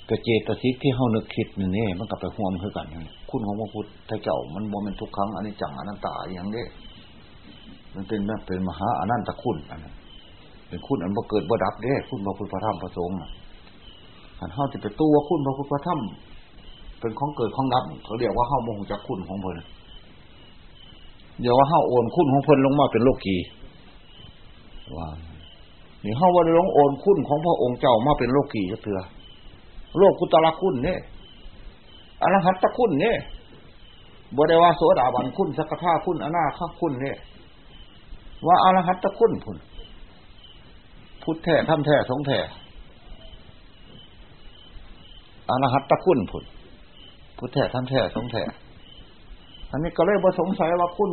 [0.09, 2.87] กระเจตสิกที่เฮานึกคิดนี่นี่มันกลับไปห่วมคือกัน
[3.29, 6.65] คุณของพระพุทธเจ้ามันโมเมนทุกครั้งอนิจจังอนัตตาอย่างนี้
[7.95, 9.93] มันเป็นเป็นมหาอนันตคุณอันนั้น
[10.67, 13.15] เป็นคุณอันบ่เกิดบ่ดับเด้คุณพระพุทธพระธรรมพระสงฆ์
[14.39, 15.99] อันเฮาจะไปตัวคุณพระพุทธพระธรรม
[16.99, 19.59] เป็นของเกิดของดับเขาเรียกว่าเฮาโมโหจักคุณของเพิ่น
[21.41, 23.37] เดี๋ยวว่าเฮาโอนคุณของเพิ่นลงมาเป็นโลกี
[24.97, 25.07] ว่า
[26.03, 28.99] นี่เฮาว่าลงโอนคุณของพระองค์เจ้ามาเป็นโลกีจะเถื่อ
[29.97, 30.99] โลกกุตละคุณเนี่ย
[32.21, 33.17] อรหัตตะคุณเนี่ย
[34.35, 37.17] บได้ว่าโสดาบันคุณสักท่าคุณอนาคคุณเนี่ย
[38.47, 39.57] ว่าอรหัตตะคุณพุ่น
[41.23, 42.39] พุทธแท้ทำแท้สงแท้
[45.49, 46.43] อรหัตตะคุณพุ่น
[47.37, 48.43] พุทธแท้ทำแท้สงแท้
[49.71, 51.09] อันนี้ก็เลยบ่สงสัยว่าคุณ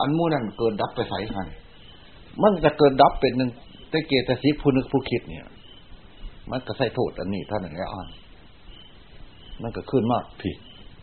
[0.00, 1.46] อันมูนั่นเกิดดับไปใส่กัน
[2.42, 3.50] มันจะเกิดดับเป็นหนึ่ง
[3.90, 5.46] แต่เกตสิผู้นึกผู้คิดเนี่ย
[6.50, 8.08] มันก็ใส่โทษอันนี้ท่านหนึ่งแล้อ่าน
[9.62, 10.56] มันก็ขึ้นมากผิด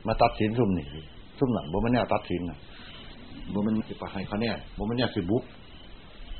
[0.07, 0.85] มาตัดสินซุ่มนี่
[1.39, 2.57] ซุ่มหนังบ่มันเนี่ยตัดสินนะ
[3.53, 5.43] บ่มันสิปะให้เขาเนี่ยบ่มันเนี่ยสิบุก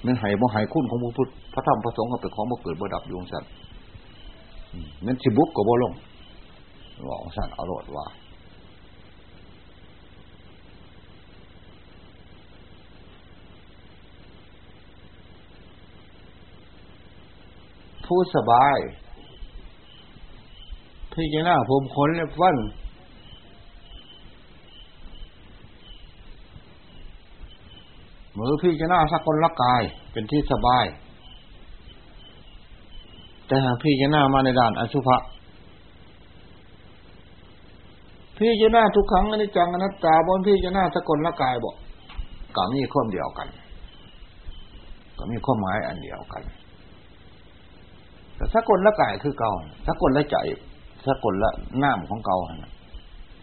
[0.06, 3.50] มันหายบ่หายคุ้นของพระพุทธพระธรรมพระสงฆ์ก็เป็นของบ่เกิดบ่ดับอยู่องสัตว์
[5.06, 5.94] มันสิบุกก็บ่ลง
[7.08, 8.08] บอกสัตว์อรรถว่า
[18.06, 18.78] ผู้สบาย
[21.14, 22.58] พี่จะน้าผมขนเล็บฟัน
[28.38, 29.82] มือพี่จะน้าสักคนละกาย
[30.12, 30.86] เป็นที่สบาย
[33.47, 35.18] แต่หากพี่จะน้ามาในด่านอสุภะ
[38.40, 41.76] พี่จะหน้าทุกครั้งอนิจจังอนัตตาบนพี่จะหน้าสกคนละกายบอก
[42.56, 43.48] ก็มีข้อมเดียวกัน
[45.18, 46.44] ก็มีข้อหมายอันเดียวกัน
[48.36, 49.52] แต่สกลละกายคือเก่า
[49.88, 50.38] สกลละใจ
[51.06, 51.52] สกลละ
[51.84, 52.38] น้ำของเก่า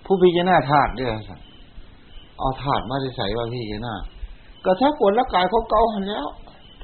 [0.05, 1.37] ผู้พิจารณาธาตุด้วยสั
[2.39, 3.95] เอาธาตุมาใส่ว่าพี่จารณา
[4.65, 6.27] ก็สกลละกายของเก่าหันแล้ว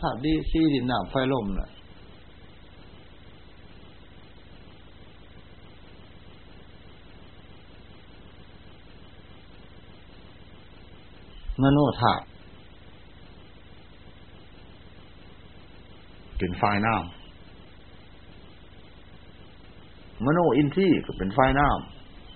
[0.01, 1.71] ธาตุดีซีดินน้ำไฟลมน่ะ
[11.63, 12.25] มโนธาตุ
[16.39, 17.03] เป็นไฟน้ำ
[20.25, 21.67] มโนอินทรีย์ก็เป็นไฟน้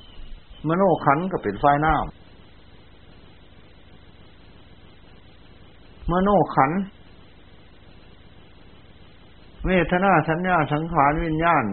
[0.01, 2.01] ำมโนขันก็เป็นไฟน้ำ
[6.11, 6.71] มโนขัน
[9.65, 11.65] เมตนาสัญญาสังขารวิญญาณ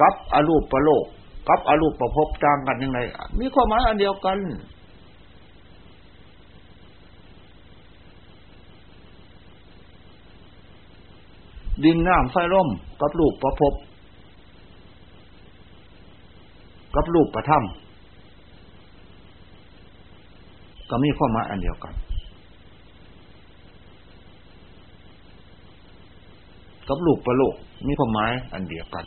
[0.00, 1.06] กับอรูปประโลก
[1.48, 2.98] กับอรูปประพบจางกันยังไง
[3.40, 4.38] มีความหมายอันเดียวกัน
[11.84, 12.68] ดินน้ำไฟร่ม
[13.00, 13.74] กับลูกประพบ
[16.94, 17.68] กับลูกประถ้ำ
[20.90, 21.94] ก็มีข้อมหมายอันเดียวกัน
[26.88, 27.54] กับลูกประโลก
[27.86, 29.04] มีความหมายอันเดียวกัน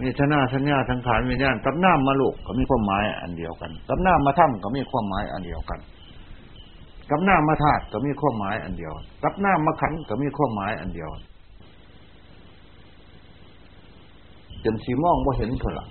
[0.00, 5.80] มีชนะสัญญาสังขารมีญาณกับน้ำมาลูกก็มีความหมายอันเดียวกัน กับน้ำมาถ้ำก็มีความหมายอันเดียวกัน
[7.10, 11.10] กับน้ำมาธาตุก็มีความหมายอันเดียว กับน้ำมาขันก็มีความหมายอันเดียว
[14.64, 15.86] จนสีมองว่าเห็นเถอะ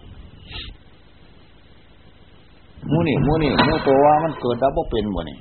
[2.91, 5.38] มูนี่มูนี่มูตัวว่ามันเกิดดับว่าเป็นบ่นี่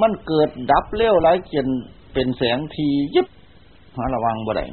[0.00, 1.68] มันเกิดดับเร็วไรจน
[2.12, 3.26] เป็นแสงทียิบ
[3.96, 4.64] หาระวังบ่ได้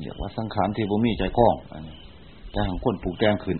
[0.00, 1.94] เรียกว่าสังขารที่บ่มีใจกล้องอันนี้
[2.52, 3.58] แต่ของคนปลูกแตงขึ้น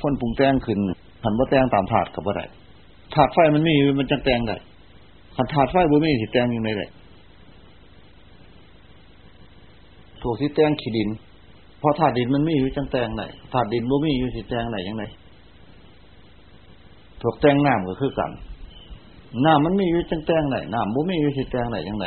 [0.00, 0.78] คนปลูกแตงขึ้น
[1.24, 2.44] หันว่าแตงตามถาดกับบ่ได้
[3.14, 4.56] ถาดไฟมันมีมันจังแตงได้
[5.36, 6.86] ขันถาดไฟบ่มีสิแตงอยังไงได้
[10.22, 11.08] ถูกสิแตงขี้ดิน
[11.80, 15.04] พอถาดดินมันมีอยู่จังแตงไหนถาดดินบ่มีอยู่สิแตงไหนยังไง
[17.22, 18.32] ถูกแตงน้ำก็คือกัน
[19.44, 22.06] น้ำมันมีอยู่จังแตงไหนน้ำบ่มีอยู่สิแตงไหนยังไง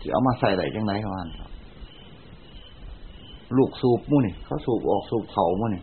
[0.00, 1.28] ที่เอามาใส่ไหนยังไงเขาอัน
[3.56, 5.82] ลูกสูบมุ่นี่เขาสูบออกสูบเขามุ่นี่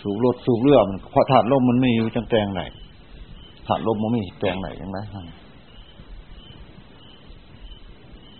[0.00, 2.62] สูบรถสูบเรือมันพอถาดลมมันไม่อยู่จังแตงไหน
[3.66, 4.98] ถาดลมมันไม่แตงไหนยังไง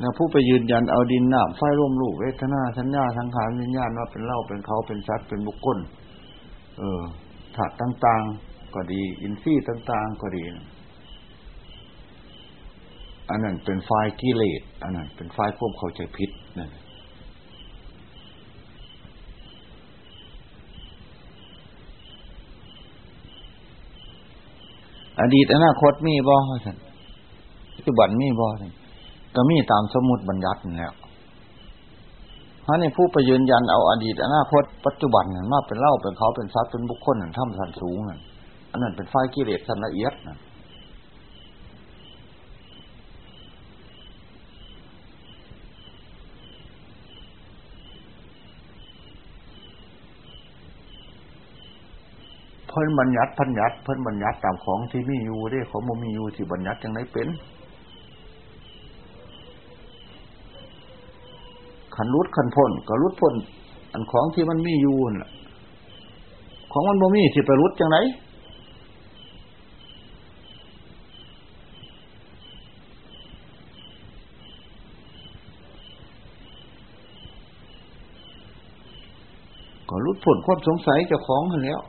[0.02, 5.78] นะผู้ไปยืนยันเอาดินน้ำไฟร่มลูกเวทนาสัญญาสังขารวิญญาณว่าเป็นเล่าเป็นเขาเป็นชัดเป็นบุคคล
[6.78, 7.02] เออ
[7.56, 10.42] ถาดต่าง ๆ ก็ดี อินทรีย์ต่าง ๆ ก็ดี
[13.30, 16.68] อันนั้นเป็นไฟกิเลสอันนั้นเป็นไฟควบเข้าใจผิดนั่น
[25.20, 26.76] อดีตอนาคตมีบ่ท่าน
[27.76, 28.72] ปัจจุบันมีบ่ท่าน
[29.34, 30.92] ก็มีตามสมมติบัญญัติแล้ว
[32.62, 38.20] เพราะในผู้ไปยืนยันเอาอดีตอนาคต ปัจจุบันนั่นมาเป็นเล่าเป็นเขาเป็นทรัพย์เป็นบุคคลนั่นทำสันสูงนั่น
[38.70, 40.38] อันนั้นเป็นไฟกิเลสสันละเอียดนั่น
[52.70, 57.28] เพิ่นบัญญัติพัญญัติเพิ่นบัญญัติตามของที่มีอยู่ได้ของมมีอยู่ที่บัญญัติยังไงเป็น
[61.94, 63.34] ขันรุดขันพ้นก็รุดพ้น
[63.92, 65.30] อันของที่มันมีอยู่น่ะ
[66.72, 67.98] ของมันบ่มีสิไปรุดจังไหน
[79.88, 81.80] ก็รุดพ้นความสงสัยเจ้าของกันแล้ว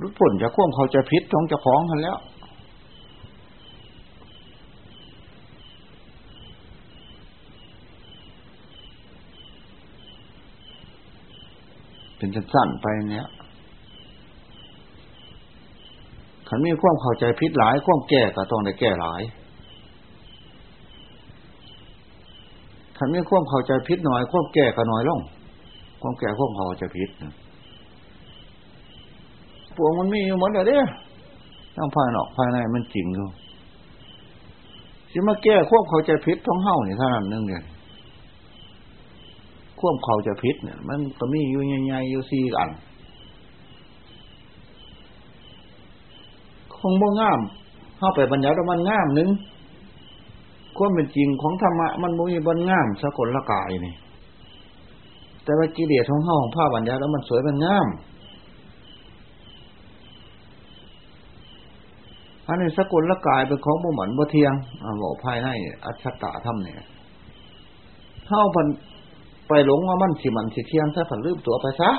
[0.00, 2.18] รุดพ้นจะควมเขาจะพิษของเจ้าของกันแล้ว
[12.16, 13.28] เป็นสั้นๆไปเนี้ย
[16.48, 19.22] ขันมีความเข้าใจพิษหลาย ความแก้ก็ต้องได้แก้หลาย
[22.98, 25.20] ขันมีความเข้าใจพิษหน้อย ความแก้ก็น้อยลง
[26.02, 27.10] ความแก้ความเข้าใจพิษ
[29.76, 30.78] พวกมันมีอยู่หมดเลยเด้
[31.76, 33.28] ทั้งภายนอกภายในมันจริงอยู่
[35.10, 37.64] สิมาแก้ความเขาใจพิษท้องเฮ้านี่เท่านั้นนึงเดียว
[39.78, 42.70] ควบเขาจะพิษเนี่ย มันก็มีอยู่ใหญ่ๆอยู่สี่อัน
[46.76, 47.40] คงบ่งาม
[47.98, 49.28] เข้าไปบรรยายว่ามันงามนึง
[50.76, 53.94] ความเป็นจริงของธรรมะมันบ่มีบนงามสกลละกายนี่
[55.44, 57.86] แต่ว่ากิเลสของเฮาของผ้าบรรยายแล้วมันสวยมันงาม
[62.48, 65.48] อันนี้สกุลละกายเป็นของบ่หมันบ่เทียงอ่าบอกภายใน
[65.84, 66.76] อัจฉตะธรรมเนี่ย
[68.26, 68.66] เท่าพัน
[69.48, 71.90] ไปหลงว่ามันสิมันสิเทียงถ้าผันลืมตัวไปซะ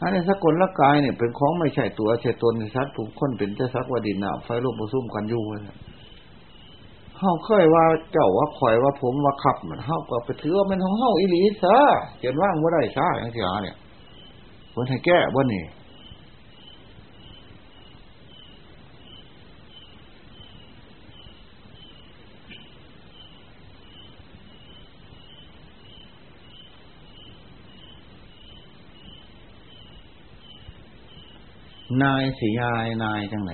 [0.00, 5.42] อันนี้สกุลละกายเนี่ยเป็นของไม่ใช่ตัวใช่ตนในสัตว์ผูกคนเป็นเจ้าสักวดินนาไฟลุกผซุ่มกันอยู่
[7.18, 11.76] เฮาเคยว่าเจ้าว่าคอยว่าผมว่าขับมันเฮาก็ไปถือว่ามันของเฮาอีหลีซะ
[12.18, 13.76] เขียนว่างว่าได้ซะอย่างเสียเนี่ย
[14.74, 15.64] คนให้แก้ว่นี่
[32.02, 33.52] นายสียายนายจังไหน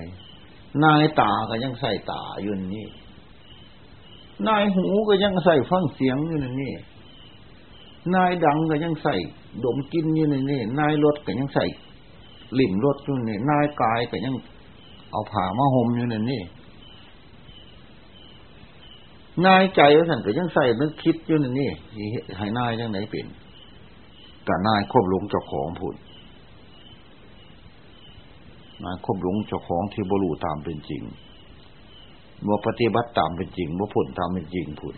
[0.83, 2.87] นายตาก็ยังใส่ตาอยู่นี่
[4.47, 6.73] นายหูก็ยังใส่ฟังเสียงอยู่นี่
[8.15, 9.15] นายดังก็ยังใส่
[9.63, 11.65] ดมกินอยู่นี่นายรถก็ยังใส่
[12.59, 14.35] ลิ่มรถอยู่นี่นายกายก็ยัง
[15.11, 16.41] เอาผ้ามาห่มอยู่นี่
[19.45, 21.69] นายใจว่าสันก็ยังใส่นึกคิดอยู่นี่
[22.37, 23.27] ให้นายจังไหนเป็น
[24.45, 25.95] แต่นายควบลงเจ้าของพูด
[28.83, 31.01] นะคบหลงเจ้าของที่บรูตามเป็นจริง
[32.47, 34.95] บ่ปฏิบัติตามเป็นจริงบ่ผลตามเป็นจริงพูด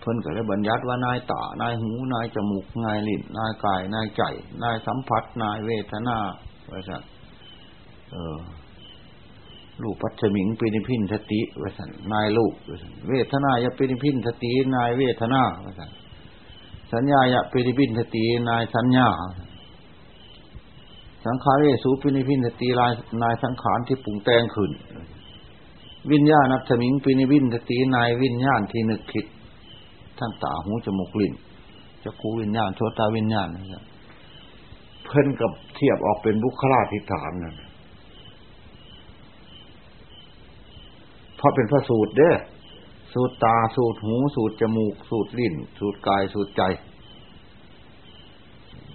[0.00, 4.22] เพิ่นก็เลยบัญญัติว่านายตานายหูนายจมูกนายลิ้นนายกายนายใจ
[4.62, 6.16] นายสัมผัส นายเวทนา
[6.70, 7.02] ว่าสั่น
[8.12, 8.38] เออ
[9.82, 12.52] ลูกปัจมิงปินิพินสติว่าสั่นนายลูก
[13.08, 15.90] เวทนายาปินิพินสตินายเวทนาว่าสั่น
[16.92, 19.08] สัญญายะปิริพินสตินายสัญญา
[21.26, 24.70] สังขารเรสูปินิพินสติลายนายสังขารที่ปรุงแต่งขึ้น
[26.12, 29.26] วิญญาณัตมิงปินิพินสตินายวิญญาณที่นึกคิด
[30.18, 31.34] ทั้งตาหูจมูกลิ้น
[32.04, 33.84] จะคูวิญญาณโชตาวิญญาณนะครับ
[35.04, 37.54] เพิ่นกับเทียบออกเป็นบุคลาธิฐานนั่น
[41.36, 42.36] เพราะเป็นพระสูตรเด้อ
[43.14, 46.62] สูดตาสูดหู สูดจมูก สูดลิ้น สูดกาย สูดใจ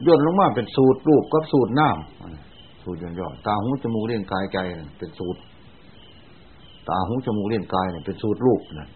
[0.05, 4.57] ย่นลงมาเป็นสูตรรูปกับสูตรน้ำสูตรย่อนๆตาหูจมูกเลี้ยงกายใจ
[4.97, 5.39] เป็นสูตร
[6.89, 8.89] ตาหูจมูกเลี้ยงกายเนี่ยเป็นสูตรรูปนะ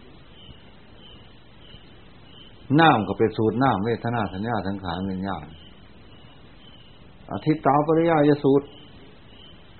[2.80, 5.46] น้ำก็เป็นสูตรน้ำเวทนาสัญญาสังขารวิญญาณ
[7.32, 8.66] อาทิตย์ตาปริยายสูตร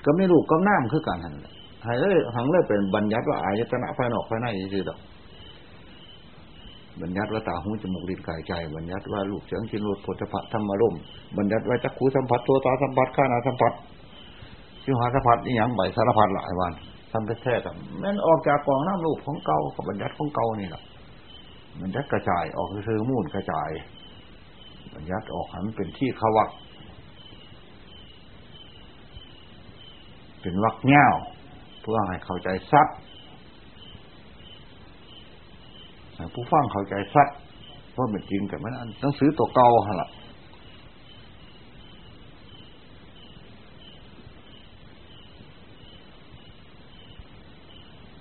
[0.04, 1.34] ก็ไม่รูปก็น้ำคือกันหัน
[1.84, 4.98] ให้เลยหังเลยเป็นบัญญัติว่าอายตนะภายนอกภายในยืดดอก
[7.02, 10.94] บัญญัติว่าตาหูจมูกลิ้นกายใจ บัญญัติว่าลูกเสียงชินรสโผฏฐะธรรมารม
[11.38, 13.72] บัญญัติว่าจักขูสัมผัสตัวตาสัมผัสข้านาสัมผัส
[14.82, 16.72] ชิวหาสัมผัสนี่ยังใบสารพัดหลายวัน
[17.12, 17.70] สัมปแท้แต่
[18.04, 20.82] นั่นออกจากกองน้ำรูปของเก่ากับบัญญัติของเก่านี่แหละ
[21.80, 23.70] บัญญัติกระจายออกคือมูนกระจาย
[24.94, 26.50] บัญญัติออกหันเป็นที่ขวัก
[30.40, 31.06] เป็นวักเง่า
[31.80, 32.88] เพื่อให้เข้าใจซัด
[36.34, 37.28] ผู้ฟังเข้าใจซัด
[37.92, 40.08] เพราะเป็นจริงแต่มันหนังสือตัวเก่าฮะล่ะ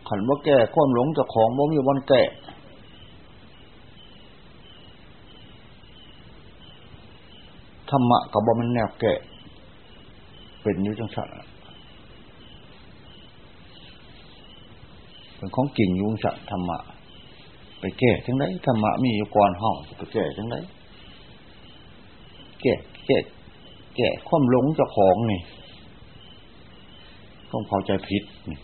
[0.08, 2.22] ขันว่าแก่ความหลงจากของบ่มีวันแก่
[7.90, 9.14] ธรรมะกับบ่มันแนวแก่
[10.62, 11.28] เป็นอยู่จังสัน
[15.38, 16.78] เป็นของกิ่งยุงสัตธรรมะ
[17.86, 20.56] ไปแก่จังไดธรรมะมีอยู่ก่อนห้องไปแก่จังได
[22.62, 22.74] แก่
[23.06, 23.18] แก่
[23.96, 25.42] แก่ความหลงจาของนี่
[27.52, 28.60] ต้องพอใจผิดนี่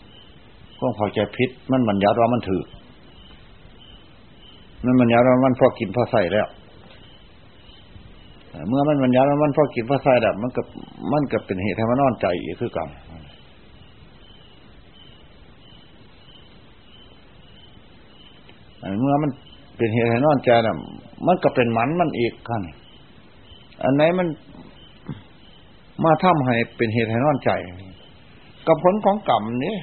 [0.78, 2.64] ความเข้าใจพิษมันมันยัดว่ามันถือ
[4.84, 6.48] มันมันยัดว่ามันพอกินพอใส่แล้ว
[8.68, 10.66] เมื่อมันมันยัดว่ามันพอกินพอใส่แล้วมันกับ
[11.12, 12.88] มันกับเป็นเหตุให้มันนอนใจอีกคือกัน
[18.98, 19.30] เมื่อมัน
[19.76, 20.76] เป็นเหตุให้นอนใจน่ะ
[21.26, 22.62] มันก็เป็นมันมันอีกกัน
[23.82, 24.26] อันไหนมัน
[26.04, 27.50] มาทำให้เป็นเหตุให้นอนใจ
[28.66, 29.76] กับผลของกรรมนี่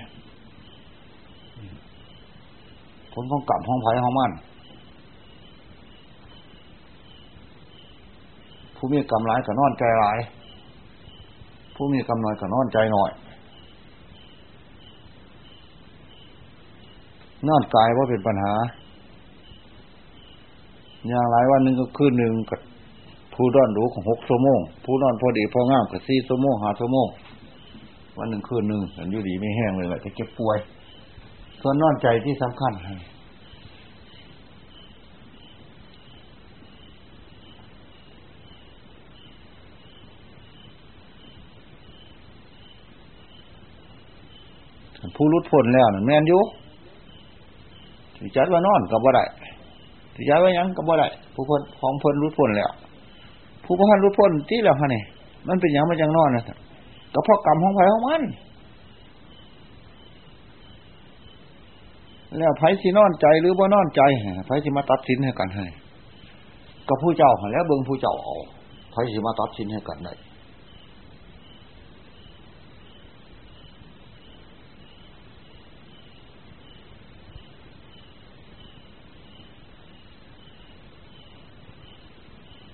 [3.13, 4.31] ผลของกรรมของไผ่ของมัน
[8.75, 10.19] ผู้มีกรรมร้ายก็นอนใจร้าย
[11.75, 13.11] ผู้มีกรรมน้อยก็นอนใจหน่อย
[17.47, 18.53] นอนกายว่าเป็นปัญหา
[21.09, 22.59] อย่างไรวันหนึ่งก็คืนหนึ่งกับ
[23.33, 27.07] ผู้ดอนหรูของหกชั่วโมงผู้นอนพอดีพองามกับสี่ชั่วโมงห้าชั่วโมง
[28.17, 30.57] วันหนึ่งคืนหนึ่งอันอยู่ดีไม่แห้งเลยแหละจะเก็บป่วย
[31.61, 32.73] ส่วนนอนใจที่สำคัญ
[45.15, 46.41] ผู้รุดพ้นแล้วนั่นแม่นอยู่
[48.35, 49.23] จัดว่านอนกับว่าได้
[50.17, 52.71] ที่จัดว่ายังกับว่าได้ผู้พ้นของพ้นรุดพ้นแล้ว
[53.63, 55.05] ผู้พ้นรุดพ้นที่แล้วฮะเนี่ย
[55.47, 56.43] มันเป็นอย่างมันยังนอนนะ
[57.13, 58.21] ก็เพราะกรรมของไผ่ของมัน
[62.37, 64.01] แล้วไผ่สินอนใจหรือว่านอนใจ
[64.45, 65.65] ไผ่สิมาตัดสินให้กันให้
[66.87, 68.35] ก็ผู้เจ้าแล้วเบิ่งผู้เจ้าเอา
[68.91, 70.13] ไผ่สิมาตัดสินให้กันได้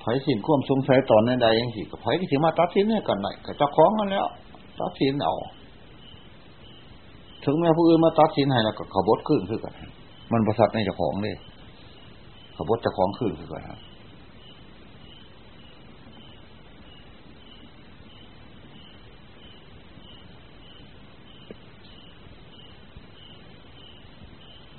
[0.04, 4.26] ไผสินควมสงสัยตอนในใดยังสิกับไผที่สิมาตัดสินให้กันหนกับเจ้าของกันแล้ว
[4.80, 5.36] ตัดสินเอา
[7.46, 9.74] ถึงแม้ผู้อื่นมาตัดสินให้แล้วก็ขบดขึ้นคือกัน
[10.32, 11.36] มันประสัทในเจ้าของเลย
[12.58, 13.64] ขบดเจ้าของขึ้นคือกัน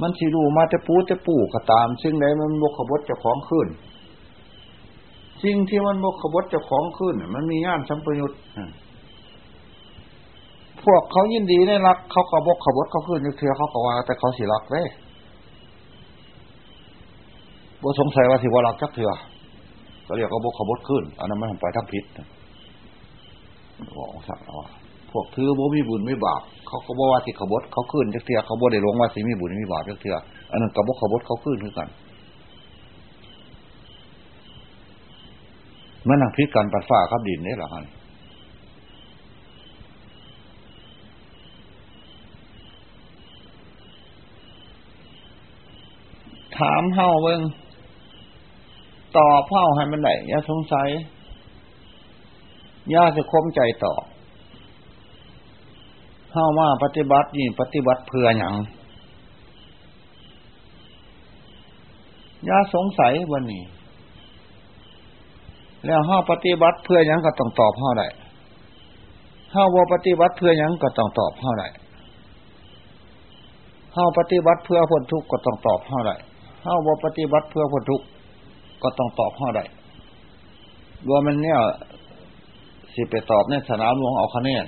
[0.01, 3.69] มันสิรู้มาจะปูจะปูก็ตาม ซึ่งใดมันบกขบดเจ้าของขึ้น
[5.45, 8.33] สิ่งที่มันบกขบฏจะของขึ้นมันมีย่านสัมปยุต
[10.85, 14.83] พวกเขายินดีได้รัก เขาก็บกขบฏเขาขึ้นเถื่อเขาก็ว่า แต่เขาสิรักเด้
[17.83, 19.11] บ่สงสัยว่าสิว่ารักจักเถื่อ
[20.07, 22.05] ก็เรียกว่าบกขบฏขึ้นอันนั้นไมันไปทั้งพิษ
[23.99, 24.67] บอกสักว่า
[25.11, 30.17] พวกถือบ่มีบุญไม่บาปเขาก็บอกว่าสิขบฏเขาขึ้นจักเถื่อเขาบ่ได้ลงว่าสิมีบุญมีบาปจักเถื่อ
[30.51, 31.89] อันนั้นกับบกขบฏเขาขึ้นคือกัน
[36.09, 37.85] มันนังพิการปัดฟ้าครับดินนี่หรอฮะ
[46.59, 47.41] ถามเฮาเบิ้ง
[49.19, 50.89] ตอบเฮาให้มันไหนอย่าสงสัย
[52.95, 54.03] ย่าจะคมใจตอบ
[56.33, 58.55] เฮาว่าปฏิบัตินี่ปฏิบัติเพื่ออย่าง
[62.49, 63.63] ย่าสงสัยวันนี้
[65.87, 68.07] แล้วห้าปฏิบัติเพื่อยังก็ต้องตอบห้าได้
[69.55, 71.69] ห้าวปฏิบัติเพื่อยังก็ต้องตอบห้าได้
[73.97, 76.15] ห้าปฏิบัติเพื่อพ้นทุกข์ก็ต้องตอบห้าได้
[76.65, 78.05] ห้าวปฏิบัติเพื่อพ้นทุกข์
[78.83, 79.65] ก็ต้องตอบห้าได้
[81.07, 81.59] รวมมันเนี่ย
[82.95, 84.65] สิไปตอบในสนามหลวงเอาคะแนน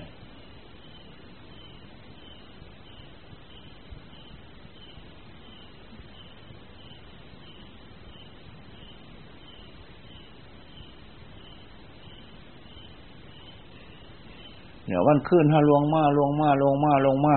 [14.87, 17.37] เนี่ยวันขึ้นถ้าลวงมาลวงมาลวงมาลวงมา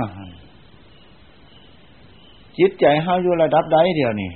[2.58, 4.32] จิตใจเฮาอยู่ระดับใดเดียวนี่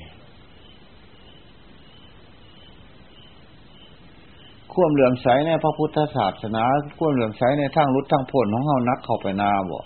[4.72, 6.64] ควมเหลื่อมใสในพระพุทธศาสนา
[6.98, 9.82] ควมเหลื่อมใสในทางรุดทางผลของเฮานักเข้าไปนาบ่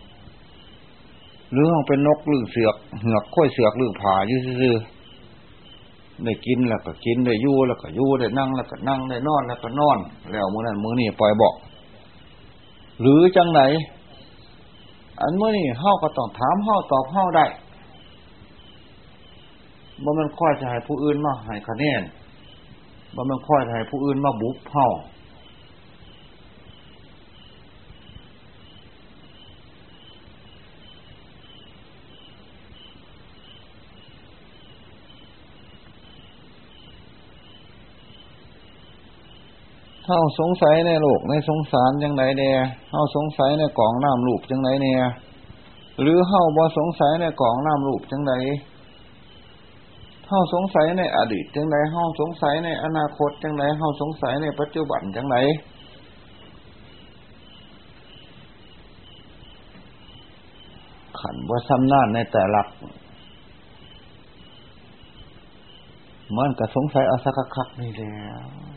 [1.52, 4.76] หรือห้องเป็นนกลือเสือกเหือกค่อยเสือกลือผาอยู่ซื่อ
[6.24, 9.98] ได้กินแล้วก็กินได้ยู่แล้วก็ยู่ได้นั่งแล้วก็นั่งได้นอนแล้วก็นอน
[10.32, 11.54] แล้วมือนั้นมือนี่ปล่อยบอก
[13.02, 13.62] หรือจังไหน
[15.22, 17.46] อันเมื่อนี่เฮาก็ต้องถามเฮาตอบเฮาได้
[20.04, 22.02] บ่มันค่อยจะให้ผู้อื่นมาให้คะแนน
[23.16, 24.88] บ่มันค่อยจะให้ผู้อื่นมาบุกเฮา
[40.10, 42.52] เฮาสงสัยในโลกในสงสารจังไดแน่
[42.92, 44.94] เฮาสงสัยในกล่องน้ำรูปจังไดแน่
[46.02, 48.34] หรือเฮาบ่สงสัยในกล่องน้ำรูปจังได
[50.28, 55.38] เฮาสงสัยในอดีตจังไดเฮาสงสัยในอนาคตจังไดเฮาสงสัยในปัจจุบันจังได
[61.20, 62.62] ขันว่าซ้ำนานในแต่ละ
[66.38, 68.77] มันก็สงสัยเอาสักคักนี่แล้ว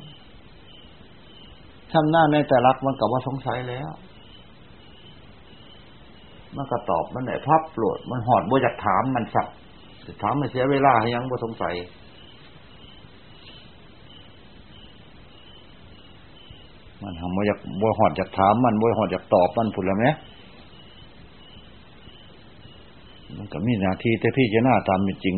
[1.92, 3.90] ทำหน้าในแต่รักมันกับว่าสงสัยแล้ว
[6.56, 9.46] มันก็ตอบมันไหนพับโปรดมันหอดบ่อยากถามมันสัก
[10.22, 11.74] ถามมันเสียเวลาให้ยังบ่สงสัย
[17.02, 20.06] มันทำบ่อยากบ่หอดอยากถามมันบ่หอดอยากตอบมันผุดแล้วไหม
[23.36, 25.34] มันก็มีหน้าที่แต่พี่จะหน้าตามเป็นจริง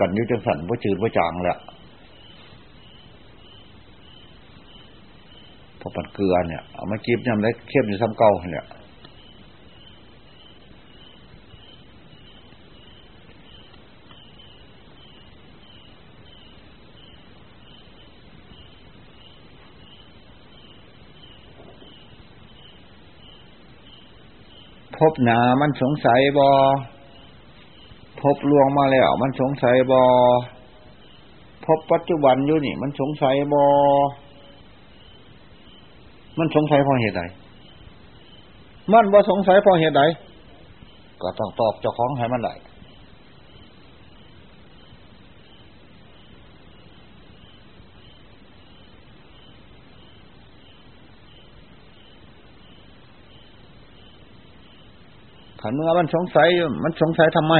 [0.00, 1.58] กันยุจังสันว่าจืดว่าจางแหละ
[5.80, 8.66] พอปัดเกลือเนี่ยเอามาจีบยำได้เข้มอยู่ซ้ำเก่าเนี่ย
[25.02, 26.50] พบหนามันสงสัยบอ
[28.20, 30.04] พบลวงมาแล้วมันสงสัยบอ
[31.64, 33.64] พบปัจจุบันอยู่นี่ มันสงสัยบอ
[36.38, 37.22] มันสงสัยเพราะเหตุใด
[38.92, 40.02] มันว่าสงสัยเพราะเหตุใด
[41.22, 42.54] ก็ต้องตอบเจ้าของให้มันได้
[55.62, 56.48] ขันเมื่อมันสงสัย
[56.84, 57.54] มันสงสัยทำไม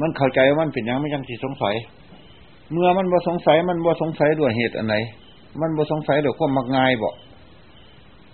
[0.00, 1.74] มันเข้าใจว่ามันเป็นยังไม่ยังสิสงสัย
[2.72, 4.96] เมื่อมันบ่สงสัย มันบ่สงสัยด้วยเหตุอันไหน
[5.60, 7.10] มันบ่สงสัยเดี๋ยวความมักง่ายบ่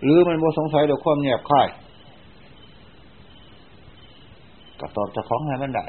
[0.03, 1.69] หรือมันบ่สงสัยเดี๋ยวความเงียบค่าย
[4.81, 5.85] ก็ตอบจะของให้มันได้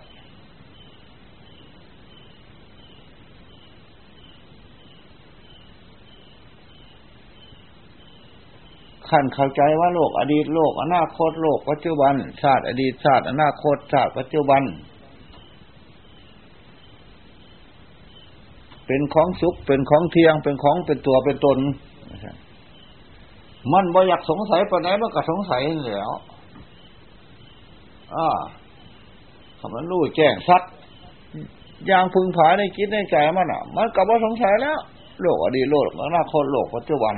[9.09, 14.61] ขั้นเข้าใจว่าโลกอดีตโลกอนาคตโลกปัจจุบันชาติอดีตชาติอนาคตชาติปัจจุบัน
[18.87, 21.57] เป็นของสุข เป็นของเที่ยง เป็นของเป็นตัวเป็นตน
[23.73, 26.11] มันบ่อยากสงสัยปไหนมันก็สงสัยแล้ว
[28.15, 28.29] อ่า
[29.59, 30.61] คำนั้นรู้แจ้งสัก
[31.87, 34.77] อย่างพึงผาในคิดในใจมันอะ มันก็บ่สงสัยแล้ว
[35.21, 37.15] โลกอดีตโลกอนาคตโลกปัจจุบัน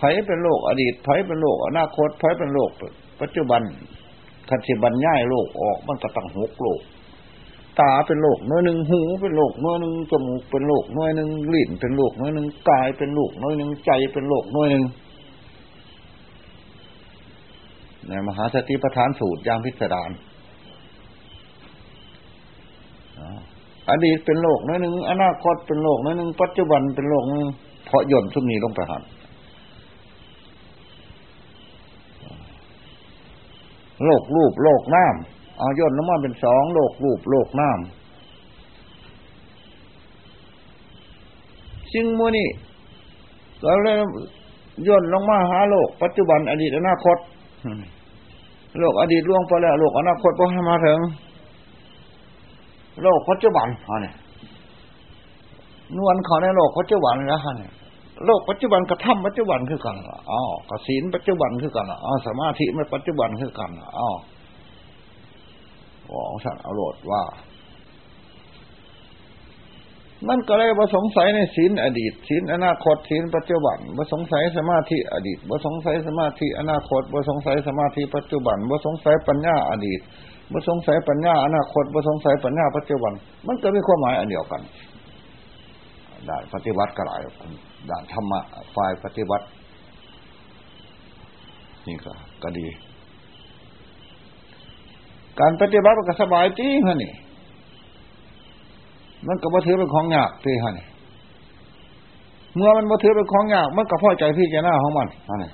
[0.00, 2.70] ไผเป็นโลกอดีตไผเป็นโลกอนาคตไผเป็นโลก
[3.20, 3.62] ปัจจุบัน
[4.48, 6.80] คันสิบันย่ายโลกออกมันก็ตั้งหกโลก
[7.80, 14.84] ตาเป็นโลกน้อยหนึ่งหูเป็นโลกน้อยหนึ่งจมูกเป็นโลกน้อยหนึ่งลิ้นเป็นโลกน้อยหนึ่งกายเป็นโลกน้อยหนึ่งใจเป็นโลกน้อยหนึ่ง
[18.08, 20.10] ในมหาสติปัฏฐานสูตรยามพิสดาร
[23.90, 27.42] อดีตเป็นโลกน้อยหนึ่งอนาคตเป็นโลกน้อยหนึ่งปัจจุบันเป็นโลกนึง
[27.86, 29.02] เพราะย่นชุมนี้ลงไปหัน
[34.04, 37.90] โลกรูปโลกน้ำเอาย่นลงมาเป็นสองโลกรูปโลกน้ำ
[41.92, 42.48] ซึ่งมือนี่
[43.62, 43.94] เราเลย
[44.86, 47.18] ย่นลงมาหาโลก ปัจจุบันอดีตอนาคต
[48.80, 50.98] โลกอดีตล่วงไปแล้วโลกอนาคตพอให้มาถึง
[53.02, 54.14] โลกปัจจุบันฮะเนี่ย
[55.96, 57.72] นวลเขาในโลกปัจจุบันแล้วฮะเนี่ย
[58.26, 59.96] โลกปัจจุบันกระทำปัจจุบันคือกัน
[60.30, 60.40] อ๋อ
[60.70, 64.08] กศีลปัจจุบันคือกันอ๋อสมาธิไม่ปัจจุบันคือกันอ๋อ
[66.08, 67.22] ของสัตว์อรรถว่า
[70.28, 80.00] มันก็เลยบ่สงสัยในศีลอดีตศีลอนาคตศีลปัจจุบันบ่สงสัยสมาธิอดีตบ่สงสัยสมาธิอนาคตบ่สงสัยสมาธิปัจจุบันบ่สงสัยปัญญาอดีต
[80.52, 83.12] บ่สงสัยปัญญาอนาคตบ่สงสัยปัญญาปัจจุบัน
[83.46, 84.62] มันก็มีความหมายอันเดียวกัน
[86.26, 87.69] ได้ปฏิบัติก็หลายด้าน
[88.12, 88.40] ธรรมะ
[88.74, 89.44] ฝ่ายปฏิบัติ
[91.86, 92.12] นี่ก็
[92.42, 92.66] ก็ดี
[95.40, 97.12] การปฏิบัติมันก็สบายจริงฮะนี่
[99.26, 100.86] มันก็บ่ถือเป็นของยากที่ฮะนี่
[102.54, 105.50] เมื่อมันบ่ถือเป็นของยาก มันก็พอใจพี่จะหน้าของมันฮะนี่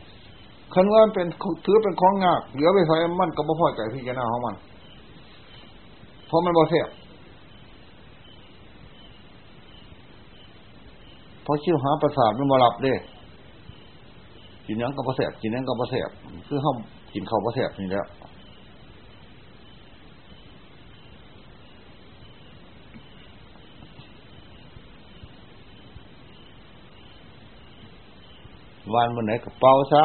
[0.74, 1.26] คันว่ามันเป็น
[1.64, 4.54] ถือเป็นของยากเหลือไปใส่มันก็บ่พอใจพี่จะหน้าของมัน
[6.26, 6.88] เพราะมันบ่เสียบ
[11.46, 12.94] พราะชิวหาประสาทมันมาหลับเด้
[14.66, 16.10] กินยังก็บ่เสียบกินยังก็บ่เสียบ
[16.46, 16.72] คือเขา
[17.12, 18.06] กินข้าวบ่เสียบนี่แล้ว
[28.94, 30.04] วานมันไหนกับเป่าซะ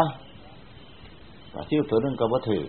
[1.53, 2.63] ปลาซิวตัวนึงก็บ่ถือ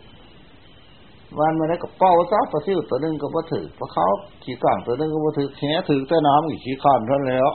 [1.38, 4.04] วานมันไหนกับเป่าซะปลาซิวตัวนึงก็บ่ถือปลาเขา
[4.42, 7.48] ขี่กลางตัวนึงก็บ่ถือแขถือแต่น้ำอีกขี่ข้านท่านแล้ว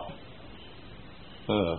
[1.48, 1.72] เออ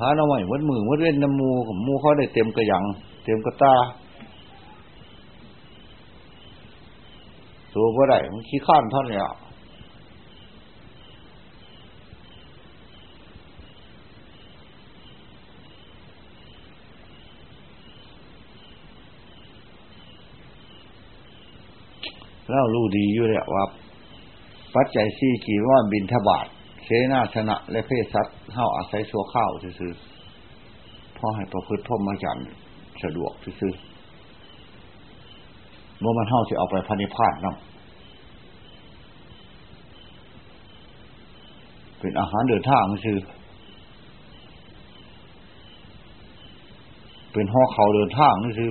[0.00, 2.84] หาหน่อไม้วัดมือวัดเล่นน้ำมูของมูเขาได้เต็มกระยัง
[3.24, 3.74] เต็มกระตา
[7.74, 9.30] ตัวบ่ได้มันขี้ข้านท่านแล้ว
[22.50, 23.64] เรารู้ดีอยู่แล้วว่า
[24.76, 26.46] ปัจจัยสี่กี่ว่าบินทบาท
[26.84, 29.92] เสนาชนะและเพศสัตว์เข้าอาศัยชัวข้าวซื้อ
[31.16, 32.48] พ่อให้ประพฤติพรหมจรรย์
[33.02, 33.74] สะดวกซื้อ
[36.00, 37.56] เมื่อมันเท่าจะเอาไปพันิพาดนำ
[42.00, 43.18] เป็นอาหารเดินทางซื้อ
[47.32, 48.70] เป็นห่อเขาเดินทางซื้อ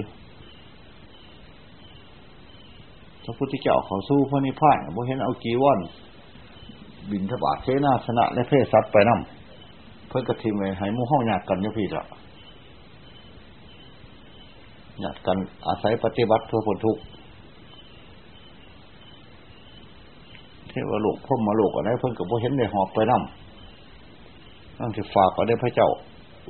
[3.26, 5.80] พระพุทธเจ้าเขาสู้พระนิพพานบ่เห็นเอากีวอน
[7.12, 9.18] บินทบาทเสนาสนะและเพศสัตว์ไปนั่
[10.08, 12.06] เพื่อกระทิมไปให้มู่ห้องหยาดกันยพี่ละ
[15.02, 17.02] หยาดกันอาศัยปฏิบัติเพื่อผลทุกข์
[20.70, 23.20] เทวโลกพ่มมาโลกอะไรเพิ่นกับบ่เห็นในหอบไปนั่
[24.80, 25.90] นั่งจะฝากไปได้พระเจ้า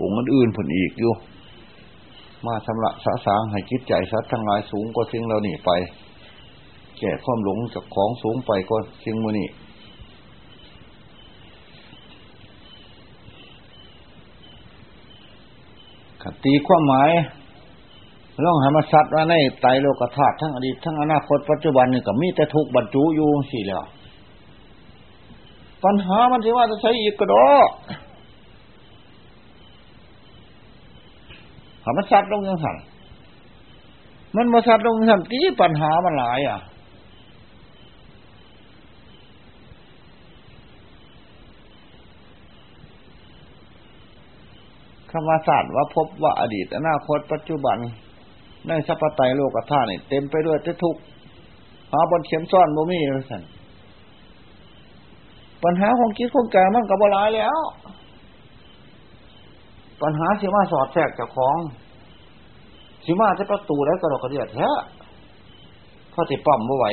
[0.01, 1.11] องค์อื่นผลอีกอยู่
[2.45, 5.71] มาสำระสะสางให้คิดใจสัตว์ทั้งหลายสูงกว่าสิ่งเราหนีไป
[7.00, 9.50] แก่ความหลงจากของสูงไปก็สิ่งมือนี่
[16.43, 17.10] ตีความหมาย
[18.43, 23.84] ล่องหามาสัตว์ว่าในไตโลกธาตุทั้งอดีตทั้งอนาคตปัจจุบันนี่ก็มีแต่ทุกบรรจุอยู่สี่แล้ว
[25.84, 27.36] ปัญหามันที่ว่าจะใช้อีกกระโด
[27.68, 27.70] ด
[31.84, 32.78] หามาสัตว์ลงยังสั่น
[34.36, 36.60] มันมาสัตว์ลงยังสั่นตีปัญหามันหลายอะ
[45.18, 47.78] รรมศาสตร์ว่าพบว่าอดีตอนาคตปัจจุบัน
[48.68, 51.01] ในสัพพไตโลกธาตุนี่เต็มไปด้วยทุกข์
[51.91, 53.43] หาบนเข็มซ่อนโมมี่เลยสัน
[55.63, 57.59] ปัญหาของคิดของแกมันกับบลายแล้ว
[60.01, 61.57] ปัญหาสิมาสอดแทรกจากของ
[63.05, 64.70] สิมาจะประตูแล้วกระดกกระเดียดแท้
[66.13, 66.86] พอติปั๊มไม่ไหว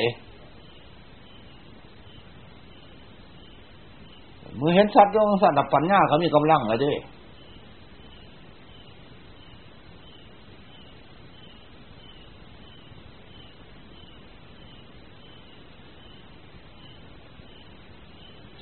[4.59, 6.97] มือเห็นสัตว์ดวงสันตปัญญาเขามีกำลังเลยด้วย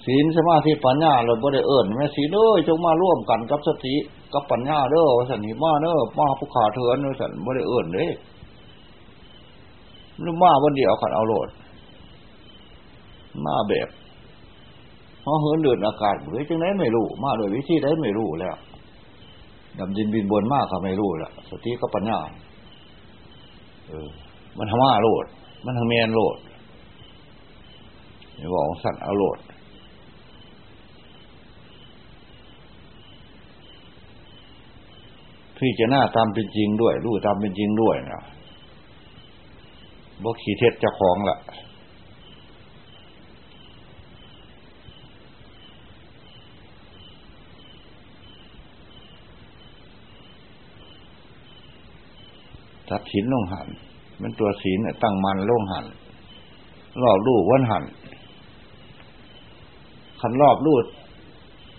[0.06, 3.96] ศีลสมาธิปัญญาเราบ่ได้เอิ่นแม่ศีลเอ้ยจงมาร่วมกันกับสติ
[4.34, 8.06] กับปัญญาเด้อสันนิมาเด้อมาผู้ขาเถือนสันบ่ได้เอิ่นเด้
[10.22, 11.50] หรือมาวันเดียวขันเอาโหลด
[13.46, 13.90] มาแบบ
[15.22, 18.56] เพราะเหินเดือนอากาศเฮ้ยจังไหนไม่รู้ มาโดยวิธีไดไม่รู้แล้ว
[19.80, 22.20] ดำดินบินบนมากก็ไม่รู้แล้วสติก็ปัญญา
[23.88, 24.08] เออ
[24.58, 25.26] มันทำมาโหลด
[25.66, 26.38] มันทำเมียนโหลด
[28.38, 29.38] อย่บอกสั่นเอาโหลด
[35.64, 38.22] พี่จะหน้าตามเป็นจริงด้วยรู้ตามเป็นจริงด้วยนะ
[40.24, 41.38] บอกขี่เท็จเจ้าของละ
[52.90, 53.68] ตัดศีลลงหัน
[54.22, 55.86] มันตัวศีลตั้งมันลงหัน
[57.00, 57.84] หลอกลูกวันหัน
[60.22, 60.86] ขันรอบรูด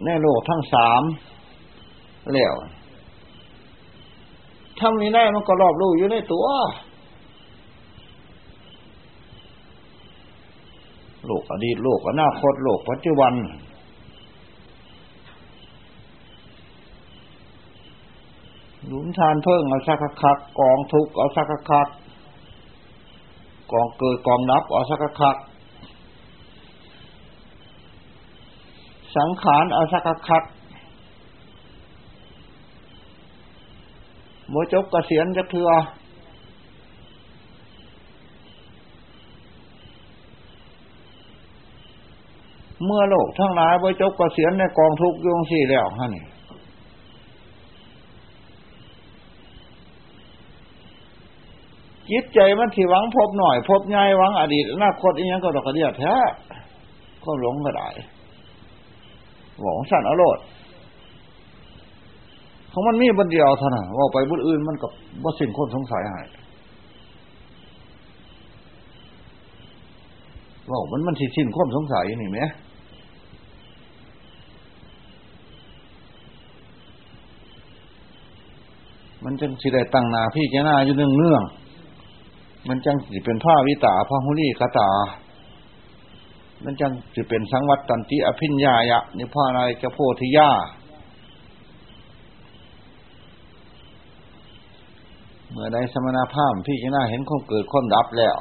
[0.04, 1.02] ในโลกทั้งสาม
[2.34, 2.54] แล้ว
[4.82, 6.46] ทำนี้ได้มันก็รอบรู้อยู่ในตัว
[11.26, 13.32] โลกอดีตโลกอนาคตโลกปัจจุบัน
[18.86, 21.88] หลุมทานเพิ่งเอาสักคักกองทุกเอาสักคัก
[23.72, 25.36] กองเกิดกองนับเอาสักคัก
[29.16, 30.44] สังขารเอาสักคัก
[34.52, 35.70] โมจกกเกษียณจะเถื่อ
[42.84, 46.24] เมื่อโลกทั้งหลายโมจกกเกษียณในกองทุกยงสี่แล้วฮะนี่
[52.10, 56.14] จิตใจมันที่หวังพบหน่อย พบง่ายหวังอดีตอนาคตอีกอย่างก็ดอกกระเดียดแท้
[57.24, 57.88] ก็หลงก็ได้
[59.60, 60.38] หวังสั่นอรรถ
[62.72, 64.90] ของมันมีบันเดียวเท่านั้นว่าไปบุญอื่นมันกับ
[65.24, 66.26] ว่าสิ้นคนสงสัยหาย
[70.70, 72.40] ว่ามันมันสิสิ้นคนสงสัยนี่ไหม
[79.24, 81.42] มันจังสิได้ตั้งนาพี่แกนาอยู่เนื่องเนื่อง
[82.68, 84.90] มันจังสิเป็นผ้าวิตาพระหุลีคาตา
[86.64, 90.50] มันจังสิเป็นสังวัตตันติอภิญญายะนิพพานอะไรกโพธิยา
[95.52, 98.36] เมื่อใดสมณภาพพี่จะน่าเห็นความเกิดความดับแล้ว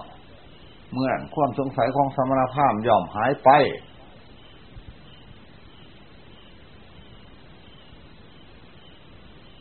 [0.94, 3.50] เมื่อความสงสัยของสมณภาพย่อมหายไป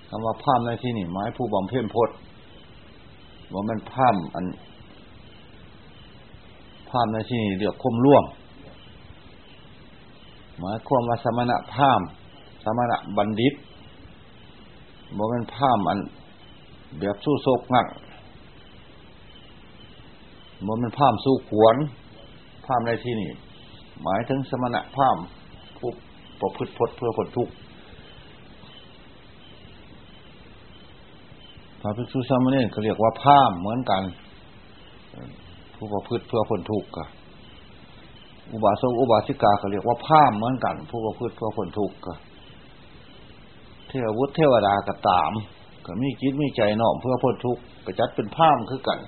[0.09, 2.17] คำว่าภาพในที่นี่หมายผู้บำเพ็ญพจน์
[3.53, 4.47] ว่ามันภาพอัน
[6.91, 8.25] ภาพในที่นี่เรียกคมร่วม
[10.59, 12.01] หมายความว่าสมณภาพ
[12.65, 13.55] สมณะบัณฑิต
[15.17, 15.99] ว่ามันภาพอัน
[16.99, 17.87] แบบสู้โศกงัก
[20.67, 21.77] มันมันพามสู้ขวน
[22.67, 23.31] พามในที่นี่
[24.03, 25.19] หมายถึงสมณะพาม
[25.79, 25.91] ผู้
[26.41, 27.53] ประพฤติพจน์เพื่อผลทุกข์
[31.81, 34.03] พระภิกษุสามเณรเขาเรียกว่าพามเหมือนกัน
[35.77, 36.99] ผู้ประพฤติเพื่อผลทุกข์ก
[38.53, 42.09] อุบาสกอุบาสิกาเขาเรียกว่าพามเหมือนกัน ผู้ประพฤติเพื่อผลทุกข์ก
[43.89, 45.33] เทววุฒิเทวดาก็ตาม
[45.93, 48.99] ก็มีคิดมีใจน้อมเพื่อพ้นทุกข์ก็จัดเป็นผ้ามคือกัน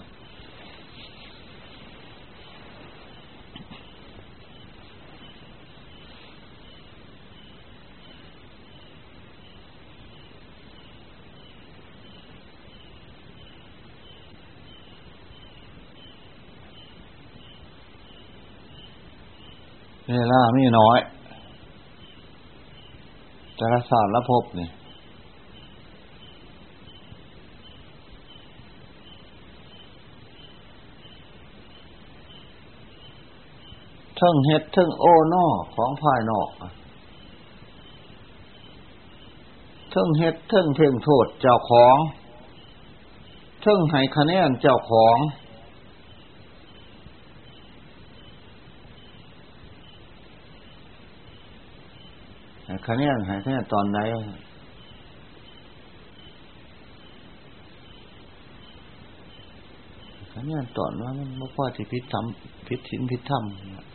[20.16, 20.98] เวลามีน้อย
[23.56, 24.70] แต่ละศาสตร์ละพบเนี่ย
[34.22, 35.46] ทิงเฮ็ดทิงโอนอ
[35.76, 36.48] ของภายนอก
[39.90, 41.96] เทิงเฮ็ดเทิงเพ่งโทษเจ้าของ
[43.62, 45.16] เทิงให้คะแนนเจ้าของ
[52.88, 53.98] คะแนนให้คะแนนตอนไหน
[60.34, 63.91] คะแนนตอนว่ามันไม่พอที่พิษทำพิษสินพิษธรรมพีย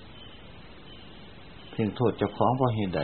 [1.86, 3.02] งโทษเจะคล้องเพราะเหตุใด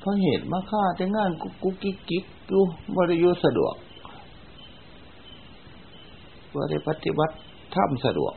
[0.00, 2.62] เพราะเหตุมาฆ่าแต่งานกุกกิ๊กกิ๊กอยู่
[2.96, 3.74] บริยุสะดวก
[6.54, 7.34] บริปฏิบัติ
[7.74, 8.34] ทำสะดวก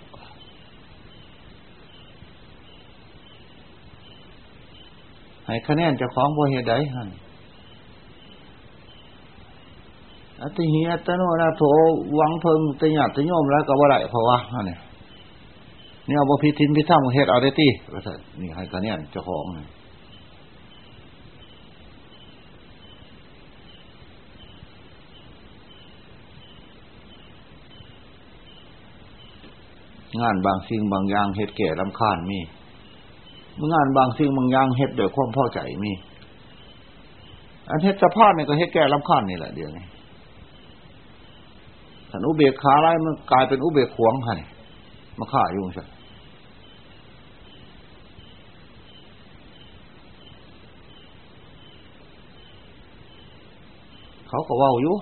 [5.46, 7.10] ให้คะแนนเจะคล้องเพราะเหตุใดฮัน
[10.42, 11.64] อัติเหียตโนนาโถ
[12.20, 14.78] วังเพิงตหยาตโยมแล้วก็บ่ได้เพราะว่าเนี่ยนี่
[16.16, 19.44] เอาบ่พิทินพิท่ามเฮ็ดเอาได้ตีก็ใช่นี่ให้กันเนี่ยเจ้าของ
[30.22, 32.40] งานบางสิ่งบางอย่างเฮ็ดแก่ลำคาญมี
[33.74, 35.94] งานบางสิ่งบางอย่างเฮ็ดโดยความพอใจมี
[37.70, 39.86] อันเฮ็ดสภาพเนี่ยก็เฮ็ดแก่ลำคาญนี่แหละเดี๋ยวนี้
[42.10, 44.36] ถ้าอุเบกขาไรมันกลายเป็นอุเบกขวงให้
[45.20, 45.86] มาฆ่ายุ่งใช่
[54.32, 54.96] เขาก็ว่าอยู่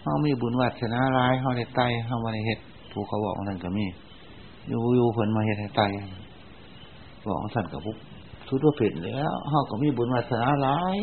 [0.00, 2.62] เขามีบุญวัฒนาร้ายเขาได้ไตเขามาในเหตุ
[2.92, 3.84] ผู้เขาบอกนั่นก็มี
[4.68, 5.82] อยู่อยู่เพิ่นมาเหตุให้ไต
[7.24, 7.96] บอกท่านกับพวก
[8.48, 10.96] ทุตัวผิดแล้วเฮาก็มีบุญวาสนาหลาย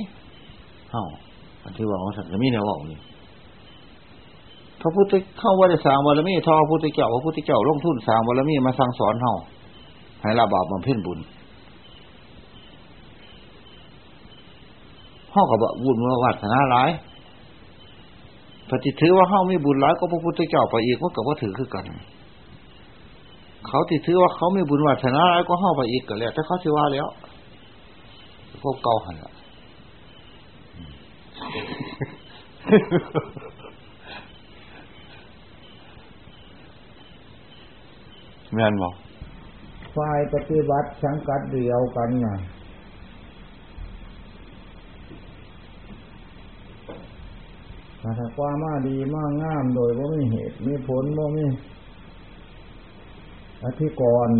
[0.91, 1.03] เฮา
[1.63, 2.99] อันที่ว่าของท่านก็มีแนวบอกนี่
[4.81, 9.33] พระพุทธเข้าว่าได้สร้างบารมีทอพระพุทธเจ้าพระพุทธเจ้าลงทุนสร้างบารมีมาสั่งสอนเฮา
[10.21, 11.19] ให้ละบาปบำเพ็ญบุญ
[15.31, 16.89] เฮาก็บ่บุญวาสนาหลาย
[18.69, 21.85] ปฏิถือว่าเฮามีบุญหลายก็พระพุทธเจ้าไปอีกมันก็บ่ถือคือกัน
[23.67, 27.07] เขาที่ถือว่าเขามีบุญวาสนาหลายก็เฮาไปอีกก็แล้วแต่เขาสิว่าแล้ว
[28.61, 29.31] พวกเก่าหันละ
[38.53, 38.89] แม่นบ่
[39.95, 42.35] ฝ่ายปฏิบัติสังกัดเดียวกันนะ
[48.01, 51.45] ถ้าความมาดีมากงามโดยว่าไม่เหตุมีผลว่าไม่
[53.63, 54.35] อธิกรณ์